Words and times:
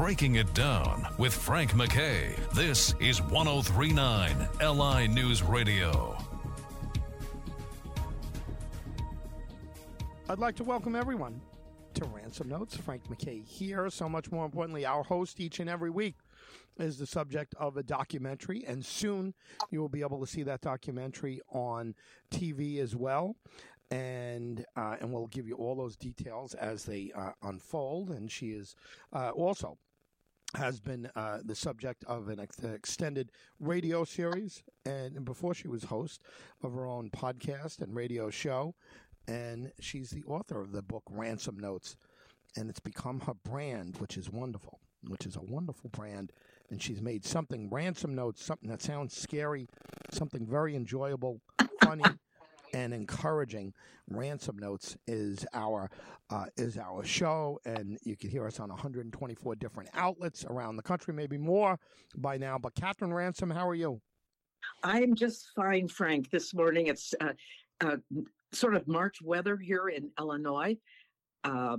Breaking 0.00 0.36
It 0.36 0.54
Down 0.54 1.06
with 1.18 1.34
Frank 1.34 1.72
McKay. 1.72 2.34
This 2.54 2.94
is 3.00 3.20
1039 3.20 4.48
LI 4.58 5.06
News 5.06 5.42
Radio. 5.42 6.16
I'd 10.26 10.38
like 10.38 10.56
to 10.56 10.64
welcome 10.64 10.96
everyone 10.96 11.38
to 11.92 12.06
Ransom 12.06 12.48
Notes. 12.48 12.78
Frank 12.78 13.02
McKay 13.10 13.44
here. 13.44 13.90
So 13.90 14.08
much 14.08 14.32
more 14.32 14.46
importantly, 14.46 14.86
our 14.86 15.02
host 15.02 15.38
each 15.38 15.60
and 15.60 15.68
every 15.68 15.90
week 15.90 16.14
is 16.78 16.96
the 16.96 17.06
subject 17.06 17.54
of 17.58 17.76
a 17.76 17.82
documentary, 17.82 18.64
and 18.66 18.82
soon 18.82 19.34
you 19.70 19.82
will 19.82 19.90
be 19.90 20.00
able 20.00 20.18
to 20.20 20.26
see 20.26 20.42
that 20.44 20.62
documentary 20.62 21.42
on 21.50 21.94
TV 22.32 22.78
as 22.78 22.96
well. 22.96 23.36
And 23.90 24.64
uh, 24.76 24.96
and 24.98 25.12
we'll 25.12 25.26
give 25.26 25.46
you 25.46 25.56
all 25.56 25.74
those 25.74 25.96
details 25.96 26.54
as 26.54 26.84
they 26.84 27.12
uh, 27.14 27.32
unfold. 27.42 28.08
And 28.08 28.32
she 28.32 28.52
is 28.52 28.74
uh, 29.12 29.28
also 29.30 29.76
has 30.56 30.80
been 30.80 31.10
uh, 31.14 31.38
the 31.44 31.54
subject 31.54 32.04
of 32.04 32.28
an 32.28 32.40
ex- 32.40 32.58
extended 32.62 33.30
radio 33.58 34.04
series, 34.04 34.62
and 34.84 35.24
before 35.24 35.54
she 35.54 35.68
was 35.68 35.84
host 35.84 36.22
of 36.62 36.72
her 36.74 36.86
own 36.86 37.10
podcast 37.10 37.80
and 37.80 37.94
radio 37.94 38.30
show, 38.30 38.74
and 39.28 39.72
she's 39.80 40.10
the 40.10 40.24
author 40.24 40.60
of 40.60 40.72
the 40.72 40.82
book 40.82 41.04
Ransom 41.10 41.58
Notes, 41.58 41.96
and 42.56 42.68
it's 42.68 42.80
become 42.80 43.20
her 43.20 43.34
brand, 43.34 43.98
which 43.98 44.16
is 44.16 44.30
wonderful, 44.30 44.80
which 45.06 45.26
is 45.26 45.36
a 45.36 45.42
wonderful 45.42 45.90
brand, 45.90 46.32
and 46.70 46.82
she's 46.82 47.00
made 47.00 47.24
something 47.24 47.70
Ransom 47.70 48.14
Notes, 48.14 48.44
something 48.44 48.70
that 48.70 48.82
sounds 48.82 49.16
scary, 49.16 49.68
something 50.10 50.46
very 50.46 50.74
enjoyable, 50.74 51.40
funny. 51.82 52.04
And 52.72 52.94
encouraging, 52.94 53.72
ransom 54.08 54.56
notes 54.58 54.96
is 55.06 55.44
our 55.52 55.90
uh, 56.30 56.44
is 56.56 56.78
our 56.78 57.04
show, 57.04 57.58
and 57.64 57.98
you 58.04 58.16
can 58.16 58.30
hear 58.30 58.46
us 58.46 58.60
on 58.60 58.68
124 58.68 59.56
different 59.56 59.90
outlets 59.94 60.44
around 60.44 60.76
the 60.76 60.82
country, 60.82 61.12
maybe 61.12 61.36
more 61.36 61.78
by 62.16 62.38
now. 62.38 62.58
But 62.58 62.74
Catherine 62.74 63.12
Ransom, 63.12 63.50
how 63.50 63.68
are 63.68 63.74
you? 63.74 64.00
I'm 64.82 65.14
just 65.14 65.48
fine, 65.56 65.88
Frank. 65.88 66.30
This 66.30 66.54
morning 66.54 66.86
it's 66.86 67.14
uh, 67.20 67.32
uh, 67.80 67.96
sort 68.52 68.74
of 68.74 68.86
March 68.86 69.18
weather 69.22 69.56
here 69.56 69.88
in 69.88 70.10
Illinois. 70.18 70.76
Uh, 71.44 71.78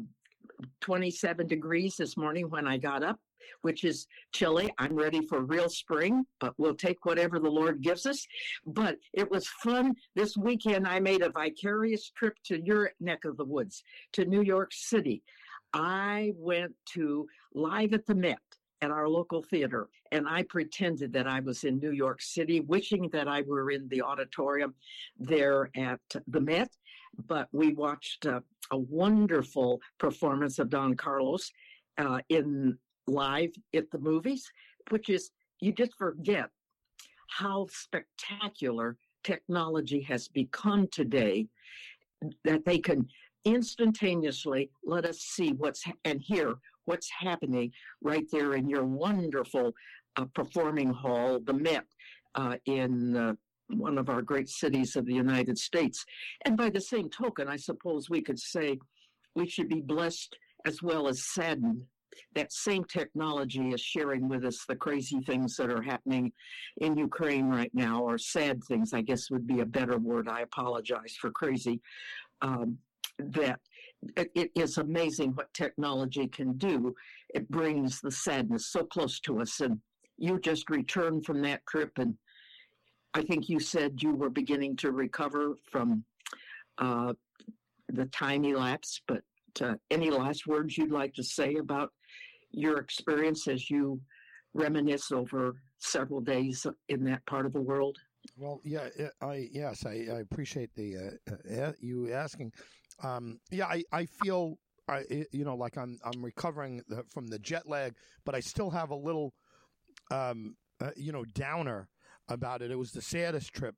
27 0.81 1.47
degrees 1.47 1.95
this 1.97 2.17
morning 2.17 2.49
when 2.49 2.67
I 2.67 2.77
got 2.77 3.03
up, 3.03 3.19
which 3.61 3.83
is 3.83 4.07
chilly. 4.31 4.73
I'm 4.77 4.95
ready 4.95 5.25
for 5.25 5.41
real 5.41 5.69
spring, 5.69 6.25
but 6.39 6.53
we'll 6.57 6.75
take 6.75 7.05
whatever 7.05 7.39
the 7.39 7.49
Lord 7.49 7.81
gives 7.81 8.05
us. 8.05 8.25
But 8.65 8.97
it 9.13 9.29
was 9.29 9.47
fun. 9.63 9.95
This 10.15 10.37
weekend, 10.37 10.87
I 10.87 10.99
made 10.99 11.21
a 11.21 11.29
vicarious 11.29 12.09
trip 12.09 12.35
to 12.45 12.61
your 12.63 12.91
neck 12.99 13.25
of 13.25 13.37
the 13.37 13.45
woods, 13.45 13.83
to 14.13 14.25
New 14.25 14.41
York 14.41 14.71
City. 14.73 15.23
I 15.73 16.33
went 16.35 16.73
to 16.93 17.27
Live 17.53 17.93
at 17.93 18.05
the 18.05 18.15
Met 18.15 18.39
at 18.81 18.91
our 18.91 19.07
local 19.07 19.43
theater, 19.43 19.89
and 20.11 20.27
I 20.27 20.43
pretended 20.43 21.13
that 21.13 21.27
I 21.27 21.39
was 21.39 21.63
in 21.63 21.79
New 21.79 21.91
York 21.91 22.21
City, 22.21 22.61
wishing 22.61 23.09
that 23.13 23.27
I 23.27 23.43
were 23.43 23.71
in 23.71 23.87
the 23.89 24.01
auditorium 24.01 24.73
there 25.19 25.69
at 25.75 25.99
the 26.27 26.41
Met. 26.41 26.69
But 27.27 27.47
we 27.51 27.73
watched 27.73 28.25
uh, 28.25 28.39
a 28.71 28.77
wonderful 28.77 29.81
performance 29.99 30.59
of 30.59 30.69
Don 30.69 30.95
Carlos 30.95 31.51
uh, 31.97 32.19
in 32.29 32.77
live 33.11 33.51
at 33.75 33.89
the 33.91 33.99
movies, 33.99 34.49
which 34.89 35.09
is 35.09 35.31
you 35.59 35.71
just 35.71 35.95
forget 35.97 36.49
how 37.27 37.67
spectacular 37.71 38.97
technology 39.23 40.01
has 40.01 40.27
become 40.27 40.87
today 40.91 41.47
that 42.43 42.65
they 42.65 42.79
can 42.79 43.07
instantaneously 43.45 44.69
let 44.83 45.05
us 45.05 45.19
see 45.19 45.53
what's 45.53 45.83
and 46.05 46.21
hear 46.21 46.55
what's 46.85 47.09
happening 47.19 47.71
right 48.01 48.25
there 48.31 48.53
in 48.53 48.67
your 48.69 48.85
wonderful 48.85 49.73
uh, 50.17 50.25
performing 50.33 50.91
hall, 50.91 51.39
the 51.39 51.53
Met, 51.53 51.85
uh, 52.35 52.57
in 52.65 53.15
uh, 53.15 53.33
one 53.69 53.97
of 53.97 54.09
our 54.09 54.21
great 54.21 54.49
cities 54.49 54.95
of 54.95 55.05
the 55.05 55.13
United 55.13 55.57
States. 55.57 56.05
And 56.45 56.57
by 56.57 56.69
the 56.69 56.81
same 56.81 57.09
token, 57.09 57.47
I 57.47 57.55
suppose 57.55 58.09
we 58.09 58.21
could 58.21 58.39
say 58.39 58.77
we 59.35 59.47
should 59.47 59.69
be 59.69 59.81
blessed 59.81 60.35
as 60.65 60.81
well 60.81 61.07
as 61.07 61.23
saddened 61.23 61.83
that 62.35 62.51
same 62.51 62.83
technology 62.85 63.69
is 63.69 63.81
sharing 63.81 64.27
with 64.29 64.45
us 64.45 64.65
the 64.67 64.75
crazy 64.75 65.19
things 65.21 65.55
that 65.57 65.69
are 65.69 65.81
happening 65.81 66.31
in 66.77 66.97
Ukraine 66.97 67.49
right 67.49 67.71
now, 67.73 68.01
or 68.03 68.17
sad 68.17 68.63
things, 68.63 68.93
I 68.93 69.01
guess 69.01 69.29
would 69.29 69.47
be 69.47 69.59
a 69.59 69.65
better 69.65 69.97
word. 69.97 70.27
I 70.27 70.41
apologize 70.41 71.15
for 71.19 71.31
crazy. 71.31 71.81
Um, 72.41 72.77
that 73.19 73.59
it 74.35 74.51
is 74.55 74.77
amazing 74.77 75.31
what 75.31 75.53
technology 75.53 76.27
can 76.27 76.53
do. 76.57 76.95
It 77.33 77.49
brings 77.49 78.01
the 78.01 78.11
sadness 78.11 78.67
so 78.67 78.83
close 78.83 79.19
to 79.21 79.41
us. 79.41 79.59
And 79.59 79.79
you 80.17 80.39
just 80.39 80.69
returned 80.69 81.25
from 81.25 81.41
that 81.43 81.61
trip, 81.67 81.91
and 81.97 82.15
I 83.13 83.21
think 83.21 83.49
you 83.49 83.59
said 83.59 84.01
you 84.01 84.15
were 84.15 84.29
beginning 84.29 84.75
to 84.77 84.91
recover 84.91 85.55
from 85.69 86.03
uh, 86.77 87.13
the 87.89 88.05
time 88.05 88.45
elapse. 88.45 89.01
But 89.07 89.23
uh, 89.61 89.75
any 89.89 90.09
last 90.09 90.47
words 90.47 90.77
you'd 90.77 90.91
like 90.91 91.13
to 91.15 91.23
say 91.23 91.55
about 91.55 91.91
your 92.51 92.77
experience 92.79 93.47
as 93.47 93.69
you 93.69 93.99
reminisce 94.53 95.11
over 95.11 95.55
several 95.77 96.21
days 96.21 96.65
in 96.89 97.03
that 97.05 97.25
part 97.25 97.45
of 97.45 97.53
the 97.53 97.61
world? 97.61 97.97
Well, 98.37 98.61
yeah, 98.63 98.89
I 99.21 99.49
yes, 99.51 99.85
I, 99.85 100.07
I 100.11 100.19
appreciate 100.19 100.69
the 100.75 101.17
uh, 101.27 101.61
uh, 101.61 101.71
you 101.79 102.13
asking. 102.13 102.51
Um, 103.03 103.39
yeah, 103.49 103.65
I, 103.65 103.83
I 103.91 104.05
feel 104.05 104.57
I 104.87 105.03
you 105.31 105.43
know 105.43 105.55
like 105.55 105.77
I'm 105.77 105.97
I'm 106.03 106.23
recovering 106.23 106.81
from 107.09 107.27
the 107.27 107.39
jet 107.39 107.67
lag, 107.67 107.95
but 108.25 108.35
I 108.35 108.39
still 108.39 108.69
have 108.69 108.91
a 108.91 108.95
little 108.95 109.33
um, 110.11 110.55
uh, 110.79 110.91
you 110.95 111.11
know 111.11 111.25
downer 111.33 111.89
about 112.27 112.61
it. 112.61 112.71
It 112.71 112.77
was 112.77 112.91
the 112.91 113.01
saddest 113.01 113.53
trip 113.53 113.75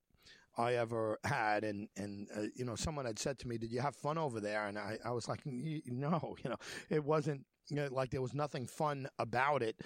I 0.58 0.74
ever 0.74 1.18
had, 1.24 1.64
and 1.64 1.88
and 1.98 2.28
uh, 2.36 2.44
you 2.56 2.66
know 2.66 2.76
someone 2.76 3.06
had 3.06 3.20
said 3.20 3.40
to 3.40 3.48
me, 3.48 3.58
"Did 3.58 3.72
you 3.72 3.82
have 3.82 3.96
fun 3.96 4.18
over 4.18 4.40
there?" 4.40 4.68
And 4.68 4.78
I, 4.78 4.98
I 5.04 5.12
was 5.12 5.28
like, 5.28 5.42
"No, 5.46 6.36
you 6.44 6.50
know, 6.50 6.58
it 6.90 7.04
wasn't 7.04 7.46
you 7.70 7.78
know, 7.78 7.88
like 7.92 8.12
there 8.12 8.22
was 8.22 8.34
nothing 8.34 8.68
fun 8.68 9.08
about 9.20 9.64
it." 9.64 9.80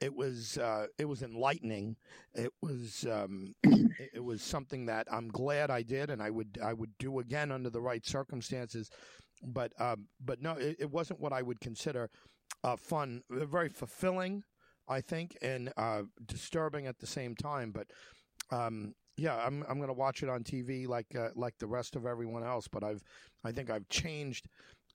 It 0.00 0.14
was 0.14 0.58
uh, 0.58 0.86
it 0.98 1.06
was 1.06 1.22
enlightening. 1.22 1.96
It 2.34 2.52
was 2.62 3.06
um, 3.10 3.54
it, 3.64 4.22
was 4.22 4.42
something 4.42 4.86
that 4.86 5.08
I'm 5.10 5.28
glad 5.28 5.70
I 5.70 5.82
did, 5.82 6.10
and 6.10 6.22
I 6.22 6.30
would 6.30 6.58
I 6.62 6.72
would 6.72 6.96
do 6.98 7.18
again 7.18 7.50
under 7.50 7.70
the 7.70 7.80
right 7.80 8.04
circumstances. 8.06 8.90
But 9.42 9.72
um, 9.80 10.06
but 10.24 10.40
no, 10.40 10.52
it, 10.52 10.76
it 10.78 10.90
wasn't 10.90 11.20
what 11.20 11.32
I 11.32 11.42
would 11.42 11.60
consider 11.60 12.10
uh, 12.62 12.76
fun. 12.76 13.22
Very 13.30 13.68
fulfilling, 13.68 14.44
I 14.88 15.00
think, 15.00 15.36
and 15.42 15.72
uh, 15.76 16.02
disturbing 16.26 16.86
at 16.86 16.98
the 16.98 17.06
same 17.06 17.34
time. 17.34 17.72
But 17.72 17.88
um, 18.50 18.94
yeah, 19.18 19.36
I'm 19.36 19.64
I'm 19.68 19.76
going 19.78 19.88
to 19.88 19.94
watch 19.94 20.22
it 20.22 20.28
on 20.28 20.44
TV 20.44 20.86
like 20.86 21.14
uh, 21.16 21.30
like 21.34 21.58
the 21.58 21.66
rest 21.66 21.96
of 21.96 22.06
everyone 22.06 22.44
else. 22.44 22.68
But 22.68 22.84
I've 22.84 23.02
I 23.44 23.52
think 23.52 23.68
I've 23.68 23.88
changed, 23.88 24.46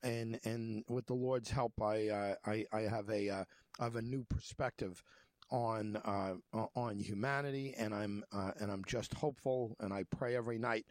and 0.02 0.40
and 0.46 0.84
with 0.88 1.06
the 1.08 1.14
Lord's 1.14 1.52
help, 1.52 1.74
I 1.82 2.08
uh, 2.08 2.36
I, 2.46 2.66
I 2.72 2.82
have 2.82 3.10
a 3.10 3.30
uh, 3.30 3.44
a 3.80 4.02
new 4.02 4.24
perspective 4.24 5.04
on 5.52 5.98
uh, 5.98 6.36
on 6.76 7.00
humanity, 7.00 7.76
and 7.78 7.94
I'm 7.94 8.24
uh, 8.32 8.52
and 8.60 8.72
I'm 8.72 8.84
just 8.88 9.14
hopeful, 9.14 9.76
and 9.82 9.94
I 9.94 10.04
pray 10.04 10.36
every 10.36 10.58
night 10.58 10.86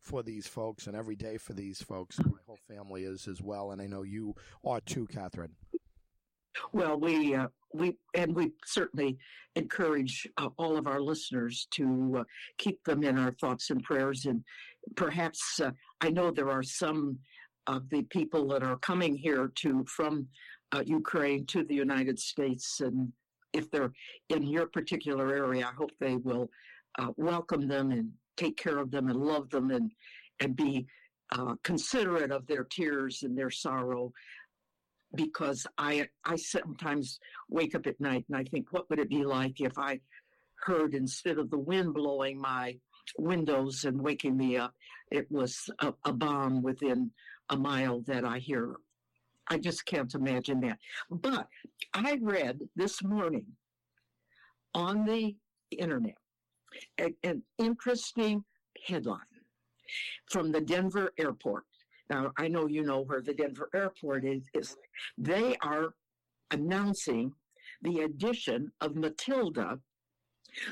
for 0.00 0.22
these 0.22 0.46
folks 0.46 0.86
and 0.86 0.96
every 0.96 1.16
day 1.16 1.36
for 1.36 1.52
these 1.52 1.82
folks. 1.82 2.18
My 2.24 2.38
whole 2.46 2.58
family 2.68 3.04
is 3.04 3.28
as 3.28 3.42
well, 3.42 3.70
and 3.70 3.82
I 3.82 3.86
know 3.86 4.02
you 4.02 4.34
are 4.64 4.80
too, 4.80 5.06
Catherine. 5.06 5.56
Well, 6.72 6.98
we 6.98 7.34
uh, 7.34 7.48
we 7.74 7.96
and 8.14 8.34
we 8.34 8.52
certainly 8.64 9.18
encourage 9.56 10.26
uh, 10.36 10.48
all 10.56 10.76
of 10.76 10.86
our 10.86 11.00
listeners 11.00 11.66
to 11.72 12.18
uh, 12.20 12.24
keep 12.58 12.82
them 12.84 13.02
in 13.02 13.18
our 13.18 13.32
thoughts 13.32 13.70
and 13.70 13.82
prayers. 13.82 14.26
And 14.26 14.42
perhaps 14.96 15.60
uh, 15.60 15.72
I 16.00 16.10
know 16.10 16.30
there 16.30 16.50
are 16.50 16.62
some 16.62 17.18
of 17.66 17.88
the 17.90 18.02
people 18.02 18.46
that 18.48 18.62
are 18.62 18.78
coming 18.78 19.16
here 19.16 19.50
to 19.56 19.84
from 19.84 20.26
uh, 20.72 20.82
Ukraine 20.86 21.46
to 21.46 21.64
the 21.64 21.74
United 21.74 22.18
States, 22.18 22.80
and 22.80 23.12
if 23.52 23.70
they're 23.70 23.92
in 24.28 24.42
your 24.46 24.66
particular 24.66 25.32
area, 25.32 25.66
I 25.66 25.74
hope 25.74 25.90
they 25.98 26.16
will 26.16 26.50
uh, 26.98 27.08
welcome 27.16 27.68
them 27.68 27.90
and 27.90 28.10
take 28.36 28.56
care 28.56 28.78
of 28.78 28.90
them 28.90 29.08
and 29.08 29.18
love 29.18 29.50
them 29.50 29.70
and 29.70 29.90
and 30.40 30.54
be 30.54 30.86
considerate 31.62 32.30
of 32.30 32.46
their 32.46 32.64
tears 32.64 33.22
and 33.22 33.36
their 33.36 33.50
sorrow 33.50 34.10
because 35.14 35.66
I 35.78 36.08
I 36.24 36.36
sometimes 36.36 37.18
wake 37.48 37.74
up 37.74 37.86
at 37.86 38.00
night 38.00 38.24
and 38.28 38.36
I 38.36 38.44
think, 38.44 38.72
what 38.72 38.88
would 38.90 38.98
it 38.98 39.08
be 39.08 39.24
like 39.24 39.60
if 39.60 39.78
I 39.78 40.00
heard 40.64 40.94
instead 40.94 41.38
of 41.38 41.50
the 41.50 41.58
wind 41.58 41.94
blowing 41.94 42.40
my 42.40 42.78
windows 43.16 43.84
and 43.84 44.00
waking 44.00 44.36
me 44.36 44.56
up, 44.56 44.74
it 45.10 45.30
was 45.30 45.70
a, 45.80 45.94
a 46.04 46.12
bomb 46.12 46.62
within 46.62 47.10
a 47.48 47.56
mile 47.56 48.00
that 48.02 48.24
I 48.24 48.38
hear. 48.38 48.76
I 49.48 49.58
just 49.58 49.86
can't 49.86 50.12
imagine 50.14 50.60
that. 50.60 50.78
But 51.10 51.48
I 51.94 52.18
read 52.20 52.60
this 52.76 53.02
morning 53.02 53.46
on 54.74 55.06
the 55.06 55.34
internet 55.70 56.18
a, 57.00 57.14
an 57.22 57.42
interesting 57.58 58.44
headline 58.86 59.20
from 60.30 60.52
the 60.52 60.60
Denver 60.60 61.12
airport. 61.18 61.64
Now, 62.10 62.32
I 62.38 62.48
know 62.48 62.66
you 62.66 62.82
know 62.82 63.00
where 63.00 63.20
the 63.20 63.34
Denver 63.34 63.68
airport 63.74 64.24
is. 64.24 64.42
is. 64.54 64.76
They 65.16 65.56
are 65.62 65.94
announcing 66.50 67.32
the 67.82 68.00
addition 68.00 68.72
of 68.80 68.96
Matilda, 68.96 69.78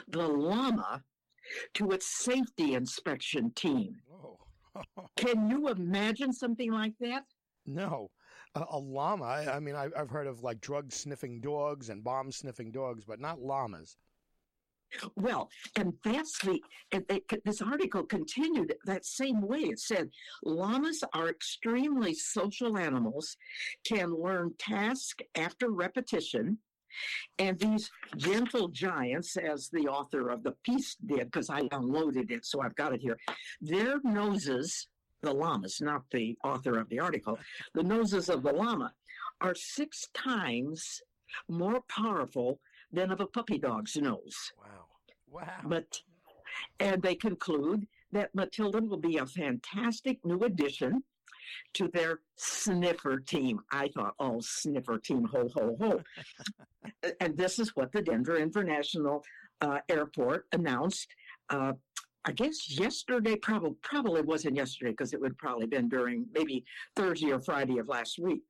the 0.09 0.27
llama, 0.27 1.03
to 1.75 1.91
its 1.91 2.25
safety 2.25 2.75
inspection 2.75 3.53
team. 3.53 3.97
Can 5.17 5.49
you 5.49 5.69
imagine 5.69 6.33
something 6.33 6.73
like 6.73 6.95
that? 7.01 7.25
No, 7.67 8.11
a, 8.55 8.65
a 8.71 8.79
llama. 8.79 9.25
I, 9.25 9.57
I 9.57 9.61
mean, 9.61 9.75
I, 9.75 9.89
I've 9.97 10.11
heard 10.11 10.27
of 10.27 10.43
like 10.43 10.61
drug 10.61 10.93
sniffing 10.93 11.41
dogs 11.41 11.91
and 11.91 12.03
bomb 12.03 12.33
sniffing 12.33 12.73
dogs, 12.73 13.05
but 13.05 13.21
not 13.21 13.41
llamas. 13.41 13.97
Well, 15.17 15.51
and 15.77 15.95
that's 16.05 16.39
the, 16.41 16.61
they, 16.91 17.23
this 17.45 17.63
article 17.63 18.05
continued 18.05 18.75
that 18.85 19.05
same 19.05 19.41
way. 19.41 19.61
It 19.61 19.81
said 19.81 20.11
llamas 20.45 21.03
are 21.13 21.29
extremely 21.29 22.15
social 22.15 22.79
animals, 22.79 23.37
can 23.85 24.15
learn 24.15 24.55
task 24.59 25.21
after 25.35 25.71
repetition. 25.71 26.59
And 27.39 27.59
these 27.59 27.91
gentle 28.17 28.69
giants, 28.69 29.37
as 29.37 29.69
the 29.69 29.87
author 29.87 30.31
of 30.31 30.43
the 30.43 30.55
piece 30.65 30.97
did, 31.05 31.31
because 31.31 31.51
I 31.51 31.63
downloaded 31.63 32.31
it, 32.31 32.47
so 32.47 32.63
I've 32.63 32.77
got 32.77 32.95
it 32.95 33.03
here, 33.03 33.19
their 33.61 34.01
noses, 34.03 34.89
the 35.21 35.33
llamas, 35.33 35.81
not 35.81 36.05
the 36.11 36.39
author 36.43 36.79
of 36.79 36.89
the 36.89 37.01
article, 37.01 37.39
the 37.75 37.83
noses 37.83 38.31
of 38.31 38.43
the 38.43 38.53
llama 38.53 38.93
are 39.43 39.55
six 39.55 40.07
times 40.15 41.03
more 41.49 41.83
powerful 41.89 42.61
than 42.93 43.11
of 43.11 43.21
a 43.21 43.27
puppy 43.27 43.59
dog's 43.59 43.97
nose. 43.97 44.53
Wow. 44.59 44.86
Wow. 45.31 45.61
But 45.65 46.01
and 46.81 47.03
they 47.03 47.15
conclude 47.15 47.87
that 48.13 48.35
Matilda 48.35 48.81
will 48.81 48.97
be 48.99 49.19
a 49.19 49.27
fantastic 49.27 50.25
new 50.25 50.39
addition 50.41 51.03
to 51.75 51.89
their 51.89 52.21
sniffer 52.37 53.19
team. 53.19 53.61
I 53.71 53.89
thought, 53.89 54.15
oh, 54.19 54.41
sniffer 54.41 54.99
team, 54.99 55.25
ho, 55.25 55.49
ho, 55.55 55.77
ho. 55.81 56.03
and 57.21 57.37
this 57.37 57.59
is 57.59 57.75
what 57.75 57.93
the 57.93 58.03
Denver 58.03 58.37
International 58.37 59.23
uh, 59.61 59.79
Airport 59.89 60.47
announced. 60.53 61.09
Uh, 61.51 61.73
I 62.25 62.33
guess 62.33 62.79
yesterday, 62.79 63.37
probably 63.37 63.77
probably 63.83 64.23
wasn't 64.23 64.57
yesterday 64.57 64.91
because 64.91 65.13
it 65.13 65.21
would 65.21 65.39
probably 65.39 65.67
been 65.67 65.89
during 65.89 66.27
maybe 66.33 66.65
Thursday 66.97 67.31
or 67.31 67.41
Friday 67.41 67.79
of 67.79 67.89
last 67.89 68.19
week, 68.19 68.43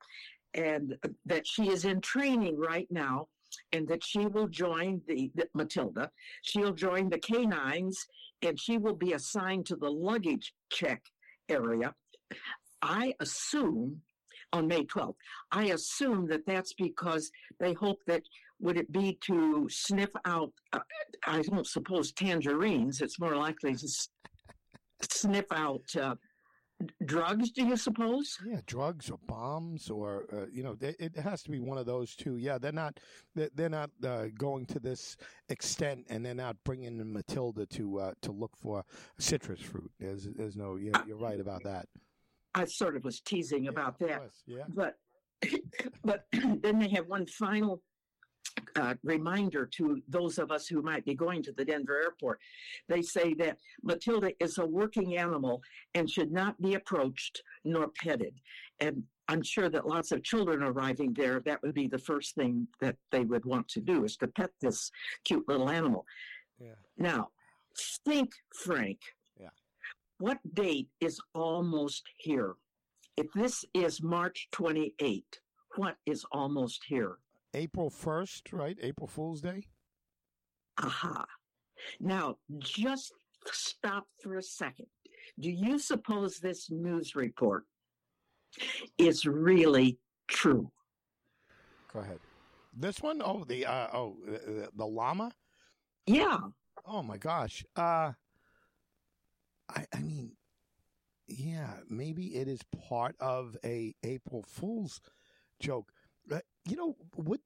and 0.55 0.96
uh, 1.05 1.08
that 1.26 1.46
she 1.46 1.69
is 1.69 1.84
in 1.84 2.00
training 2.00 2.58
right 2.58 2.87
now 2.90 3.28
and 3.73 3.87
that 3.89 4.05
she 4.05 4.27
will 4.27 4.49
join 4.49 5.01
the, 5.07 5.31
the, 5.35 5.49
Matilda. 5.55 6.11
She'll 6.43 6.73
join 6.73 7.09
the 7.09 7.19
canines 7.19 8.07
and 8.43 8.59
she 8.59 8.79
will 8.79 8.95
be 8.95 9.13
assigned 9.13 9.67
to 9.67 9.77
the 9.77 9.91
luggage 9.91 10.53
check 10.71 11.03
area. 11.49 11.95
I 12.83 13.15
assume 13.21 14.03
on 14.53 14.67
May 14.67 14.85
12th, 14.85 15.17
I 15.51 15.67
assume 15.67 16.27
that 16.29 16.47
that's 16.47 16.73
because 16.75 17.31
they 17.59 17.73
hope 17.73 18.01
that 18.07 18.23
would 18.61 18.77
it 18.77 18.91
be 18.91 19.19
to 19.23 19.69
sniff 19.71 20.11
out, 20.25 20.53
uh, 20.73 20.81
I 21.27 21.43
don't 21.43 21.67
suppose 21.67 22.13
tangerines, 22.13 23.01
it's 23.01 23.21
more 23.21 23.37
likely 23.37 23.75
to 23.75 23.85
s- 23.85 24.09
sniff 25.11 25.47
out 25.51 25.85
uh, 26.01 26.15
drugs 27.05 27.50
do 27.50 27.64
you 27.64 27.76
suppose? 27.76 28.38
Yeah 28.46 28.61
drugs 28.67 29.11
or 29.11 29.19
bombs 29.26 29.90
or 29.90 30.26
uh, 30.32 30.46
you 30.52 30.62
know 30.62 30.76
it, 30.81 30.96
it, 30.99 31.17
has 31.17 31.43
to 31.44 31.50
be 31.50 31.58
one 31.58 31.78
of 31.78 31.87
those 31.87 32.14
two 32.14 32.37
yeah 32.37 32.58
they're 32.58 32.73
not 32.73 33.00
they're, 33.34 33.50
they're 33.55 33.69
not 33.69 33.90
uh, 34.05 34.26
going 34.37 34.67
to 34.67 34.78
this 34.78 35.17
extent 35.49 36.05
and 36.11 36.25
they're 36.25 36.34
not 36.34 36.56
bringing 36.64 37.12
matilda 37.12 37.67
to 37.67 37.99
uh, 37.99 38.12
to 38.23 38.32
look 38.32 38.56
for 38.56 38.84
citrus 39.19 39.61
fruit. 39.61 39.90
There's 39.99 40.28
there's 40.37 40.56
no 40.56 40.76
you're, 40.76 40.93
you're 41.06 41.17
right 41.17 41.40
about 41.40 41.62
that. 41.64 41.87
I 42.55 42.64
sort 42.64 42.96
of 42.96 43.05
was 43.05 43.20
teasing 43.20 43.64
yeah, 43.64 43.70
about 43.70 43.99
that. 44.00 44.23
yeah. 44.46 44.64
But 44.69 44.96
but 46.05 46.26
then 46.32 46.78
they 46.78 46.88
have 46.88 47.06
one 47.06 47.26
final 47.26 47.82
uh, 48.76 48.94
reminder 49.03 49.67
to 49.67 50.03
those 50.08 50.38
of 50.38 50.50
us 50.50 50.67
who 50.67 50.82
might 50.82 51.05
be 51.05 51.14
going 51.14 51.43
to 51.43 51.53
the 51.53 51.64
Denver 51.64 52.00
airport. 52.03 52.41
They 52.88 53.03
say 53.03 53.35
that 53.35 53.58
Matilda 53.82 54.32
is 54.41 54.58
a 54.58 54.67
working 54.67 55.17
animal 55.17 55.62
and 55.94 56.08
should 56.08 56.32
not 56.32 56.61
be 56.61 56.75
approached 56.75 57.43
nor 57.64 57.88
petted. 57.88 58.35
And 58.81 59.03
I'm 59.29 59.43
sure 59.43 59.69
that 59.69 59.87
lots 59.87 60.12
of 60.12 60.23
children 60.23 60.62
arriving 60.62 61.12
there, 61.14 61.41
that 61.41 61.62
would 61.62 61.75
be 61.75 61.88
the 61.88 61.99
first 61.99 62.35
thing 62.35 62.69
that 62.81 62.97
they 63.11 63.25
would 63.25 63.44
want 63.44 63.69
to 63.69 63.81
do 63.81 64.05
is 64.05 64.17
to 64.19 64.29
pet 64.29 64.50
this 64.61 64.91
cute 65.25 65.49
little 65.49 65.70
animal. 65.70 66.05
Yeah. 66.61 66.75
Now, 66.97 67.29
think, 68.05 68.31
Frank. 68.55 68.99
Yeah. 69.41 69.49
What 70.19 70.38
date 70.55 70.88
is 71.00 71.20
almost 71.35 72.05
here? 72.19 72.55
If 73.17 73.32
this 73.35 73.64
is 73.75 74.02
March 74.02 74.49
28, 74.52 75.41
what 75.76 75.97
is 76.06 76.25
almost 76.32 76.85
here? 76.87 77.19
April 77.56 77.91
1st, 77.91 78.53
right? 78.53 78.76
April 78.82 79.08
Fool's 79.08 79.41
Day? 79.41 79.64
Aha. 80.79 81.25
Now, 81.99 82.37
just 82.58 83.12
stop 83.50 84.06
for 84.23 84.37
a 84.37 84.43
second. 84.43 84.87
Do 85.41 85.50
you 85.50 85.79
suppose 85.79 86.38
this 86.38 86.70
news 86.70 87.17
report 87.17 87.64
is 88.99 89.25
really 89.26 89.99
true? 90.29 90.70
Go 91.93 92.00
ahead. 92.00 92.19
This 92.76 93.00
one? 93.00 93.23
Oh, 93.25 93.44
the 93.44 93.64
uh, 93.64 93.88
oh 93.93 94.17
the, 94.26 94.69
the 94.76 94.87
llama. 94.87 95.32
Yeah. 96.06 96.38
Oh 96.85 97.02
my 97.02 97.17
gosh. 97.17 97.64
Uh, 97.75 98.12
I 99.70 99.87
I 99.94 100.00
mean, 100.00 100.32
yeah, 101.26 101.75
maybe 101.88 102.37
it 102.37 102.49
is 102.49 102.61
part 102.88 103.17
of 103.19 103.56
a 103.64 103.94
April 104.02 104.44
Fool's 104.47 105.00
joke. 105.59 105.91
Uh, 106.67 106.71
you 106.71 106.77
know, 106.77 106.97
would 107.17 107.41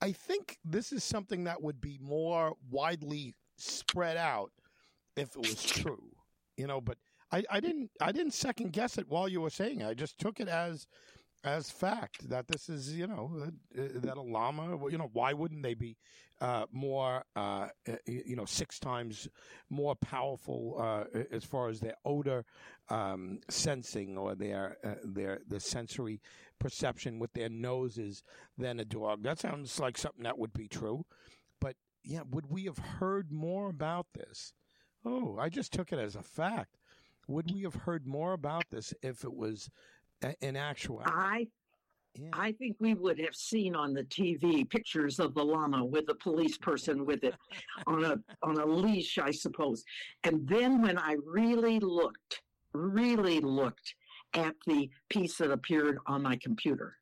I 0.00 0.12
think 0.12 0.58
this 0.64 0.92
is 0.92 1.04
something 1.04 1.44
that 1.44 1.62
would 1.62 1.80
be 1.80 1.98
more 2.02 2.54
widely 2.70 3.34
spread 3.56 4.16
out 4.16 4.52
if 5.16 5.30
it 5.36 5.38
was 5.38 5.62
true. 5.62 6.10
You 6.56 6.66
know, 6.66 6.80
but 6.80 6.98
I, 7.32 7.44
I 7.50 7.60
didn't 7.60 7.90
I 8.00 8.12
didn't 8.12 8.34
second 8.34 8.72
guess 8.72 8.98
it 8.98 9.08
while 9.08 9.28
you 9.28 9.40
were 9.40 9.50
saying 9.50 9.80
it. 9.80 9.86
I 9.86 9.94
just 9.94 10.18
took 10.18 10.40
it 10.40 10.48
as 10.48 10.86
as 11.44 11.70
fact 11.70 12.28
that 12.28 12.48
this 12.48 12.68
is 12.68 12.92
you 12.94 13.06
know 13.06 13.30
that, 13.74 14.02
that 14.02 14.16
a 14.16 14.22
llama 14.22 14.78
you 14.90 14.98
know 14.98 15.10
why 15.12 15.32
wouldn't 15.32 15.62
they 15.62 15.74
be 15.74 15.96
uh, 16.40 16.66
more 16.72 17.24
uh, 17.36 17.68
you 18.06 18.36
know 18.36 18.44
six 18.44 18.78
times 18.78 19.28
more 19.70 19.94
powerful 19.96 20.76
uh, 20.78 21.04
as 21.30 21.44
far 21.44 21.68
as 21.68 21.80
their 21.80 21.94
odor 22.04 22.44
um, 22.90 23.40
sensing 23.48 24.18
or 24.18 24.34
their 24.34 24.76
uh, 24.84 24.94
their 25.04 25.40
the 25.48 25.60
sensory 25.60 26.20
perception 26.58 27.18
with 27.18 27.32
their 27.32 27.48
noses 27.48 28.22
than 28.56 28.80
a 28.80 28.84
dog. 28.84 29.22
That 29.22 29.38
sounds 29.38 29.78
like 29.78 29.98
something 29.98 30.24
that 30.24 30.38
would 30.38 30.52
be 30.52 30.68
true. 30.68 31.04
But 31.60 31.76
yeah 32.04 32.22
would 32.30 32.50
we 32.50 32.64
have 32.64 32.78
heard 32.78 33.32
more 33.32 33.68
about 33.68 34.06
this? 34.14 34.52
Oh 35.04 35.36
I 35.38 35.48
just 35.48 35.72
took 35.72 35.92
it 35.92 35.98
as 35.98 36.16
a 36.16 36.22
fact. 36.22 36.76
Would 37.28 37.50
we 37.52 37.62
have 37.62 37.74
heard 37.74 38.06
more 38.06 38.32
about 38.32 38.64
this 38.70 38.94
if 39.02 39.24
it 39.24 39.34
was 39.34 39.68
an 40.40 40.56
actual 40.56 41.02
I 41.04 41.48
yeah. 42.18 42.30
I 42.32 42.52
think 42.52 42.76
we 42.80 42.94
would 42.94 43.18
have 43.20 43.34
seen 43.34 43.74
on 43.74 43.92
the 43.92 44.04
TV 44.04 44.68
pictures 44.68 45.18
of 45.18 45.34
the 45.34 45.44
llama 45.44 45.84
with 45.84 46.06
the 46.06 46.14
police 46.14 46.56
person 46.56 47.04
with 47.04 47.24
it 47.24 47.34
on 47.86 48.04
a 48.04 48.16
on 48.42 48.58
a 48.58 48.64
leash, 48.66 49.18
I 49.18 49.30
suppose. 49.30 49.84
And 50.24 50.46
then 50.48 50.80
when 50.80 50.98
I 50.98 51.16
really 51.26 51.78
looked, 51.78 52.42
really 52.72 53.40
looked 53.40 53.94
at 54.36 54.54
the 54.66 54.88
piece 55.08 55.38
that 55.38 55.50
appeared 55.50 55.98
on 56.06 56.22
my 56.22 56.36
computer, 56.36 56.96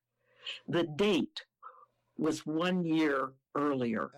the 0.68 0.84
date 0.84 1.42
was 2.16 2.46
one 2.46 2.84
year 2.84 3.32
earlier. 3.56 4.10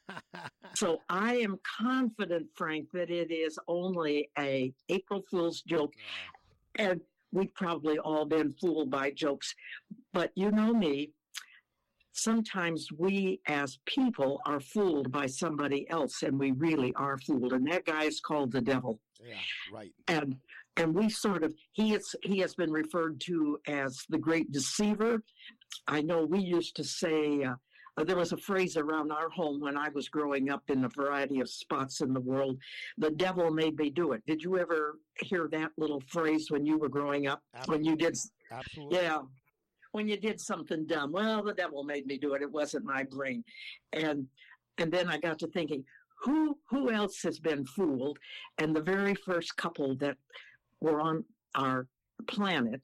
so 0.74 0.98
I 1.08 1.36
am 1.36 1.58
confident, 1.80 2.48
Frank, 2.54 2.88
that 2.92 3.10
it 3.10 3.30
is 3.30 3.58
only 3.68 4.30
a 4.38 4.72
April 4.88 5.22
Fool's 5.30 5.62
joke. 5.62 5.92
And 6.76 7.00
we've 7.32 7.54
probably 7.54 7.98
all 7.98 8.24
been 8.24 8.54
fooled 8.60 8.90
by 8.90 9.10
jokes. 9.10 9.54
But 10.12 10.32
you 10.34 10.50
know 10.50 10.72
me, 10.72 11.10
sometimes 12.12 12.88
we 12.96 13.40
as 13.46 13.78
people 13.86 14.40
are 14.46 14.60
fooled 14.60 15.12
by 15.12 15.26
somebody 15.26 15.88
else 15.90 16.22
and 16.22 16.38
we 16.38 16.52
really 16.52 16.92
are 16.94 17.18
fooled. 17.18 17.52
And 17.52 17.66
that 17.70 17.84
guy 17.84 18.04
is 18.04 18.20
called 18.20 18.52
the 18.52 18.60
devil. 18.60 19.00
Yeah, 19.24 19.34
right. 19.72 19.92
And 20.06 20.36
and 20.78 20.94
we 20.94 21.10
sort 21.10 21.42
of 21.42 21.52
he 21.72 21.94
is 21.94 22.14
he 22.22 22.38
has 22.38 22.54
been 22.54 22.70
referred 22.70 23.20
to 23.22 23.58
as 23.66 24.04
the 24.08 24.18
great 24.18 24.50
deceiver. 24.52 25.22
I 25.86 26.00
know 26.00 26.24
we 26.24 26.38
used 26.38 26.76
to 26.76 26.84
say 26.84 27.42
uh, 27.44 27.54
uh, 27.98 28.04
there 28.04 28.16
was 28.16 28.32
a 28.32 28.36
phrase 28.36 28.76
around 28.76 29.10
our 29.10 29.28
home 29.28 29.60
when 29.60 29.76
I 29.76 29.88
was 29.88 30.08
growing 30.08 30.50
up 30.50 30.62
in 30.68 30.84
a 30.84 30.88
variety 30.88 31.40
of 31.40 31.50
spots 31.50 32.00
in 32.00 32.12
the 32.12 32.20
world. 32.20 32.58
The 32.96 33.10
devil 33.10 33.50
made 33.50 33.76
me 33.76 33.90
do 33.90 34.12
it. 34.12 34.22
Did 34.26 34.42
you 34.42 34.56
ever 34.58 34.98
hear 35.20 35.48
that 35.50 35.70
little 35.76 36.00
phrase 36.08 36.50
when 36.50 36.64
you 36.64 36.78
were 36.78 36.88
growing 36.88 37.26
up? 37.26 37.42
Absolutely. 37.54 37.76
When 37.76 37.90
you 37.90 37.96
did, 37.96 38.16
Absolutely. 38.52 38.96
yeah, 38.96 39.18
when 39.92 40.06
you 40.06 40.16
did 40.16 40.40
something 40.40 40.86
dumb. 40.86 41.12
Well, 41.12 41.42
the 41.42 41.54
devil 41.54 41.82
made 41.82 42.06
me 42.06 42.18
do 42.18 42.34
it. 42.34 42.42
It 42.42 42.52
wasn't 42.52 42.84
my 42.84 43.02
brain, 43.02 43.42
and 43.92 44.26
and 44.78 44.92
then 44.92 45.08
I 45.08 45.18
got 45.18 45.40
to 45.40 45.48
thinking, 45.48 45.84
who 46.22 46.56
who 46.70 46.90
else 46.92 47.20
has 47.22 47.40
been 47.40 47.64
fooled? 47.64 48.18
And 48.58 48.76
the 48.76 48.82
very 48.82 49.14
first 49.14 49.56
couple 49.56 49.96
that 49.96 50.16
were 50.80 51.00
on 51.00 51.24
our 51.54 51.86
planet 52.26 52.82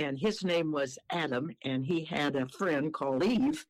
and 0.00 0.18
his 0.18 0.42
name 0.42 0.72
was 0.72 0.98
Adam, 1.10 1.50
and 1.64 1.84
he 1.84 2.04
had 2.04 2.34
a 2.34 2.48
friend 2.48 2.92
called 2.92 3.22
Eve, 3.22 3.64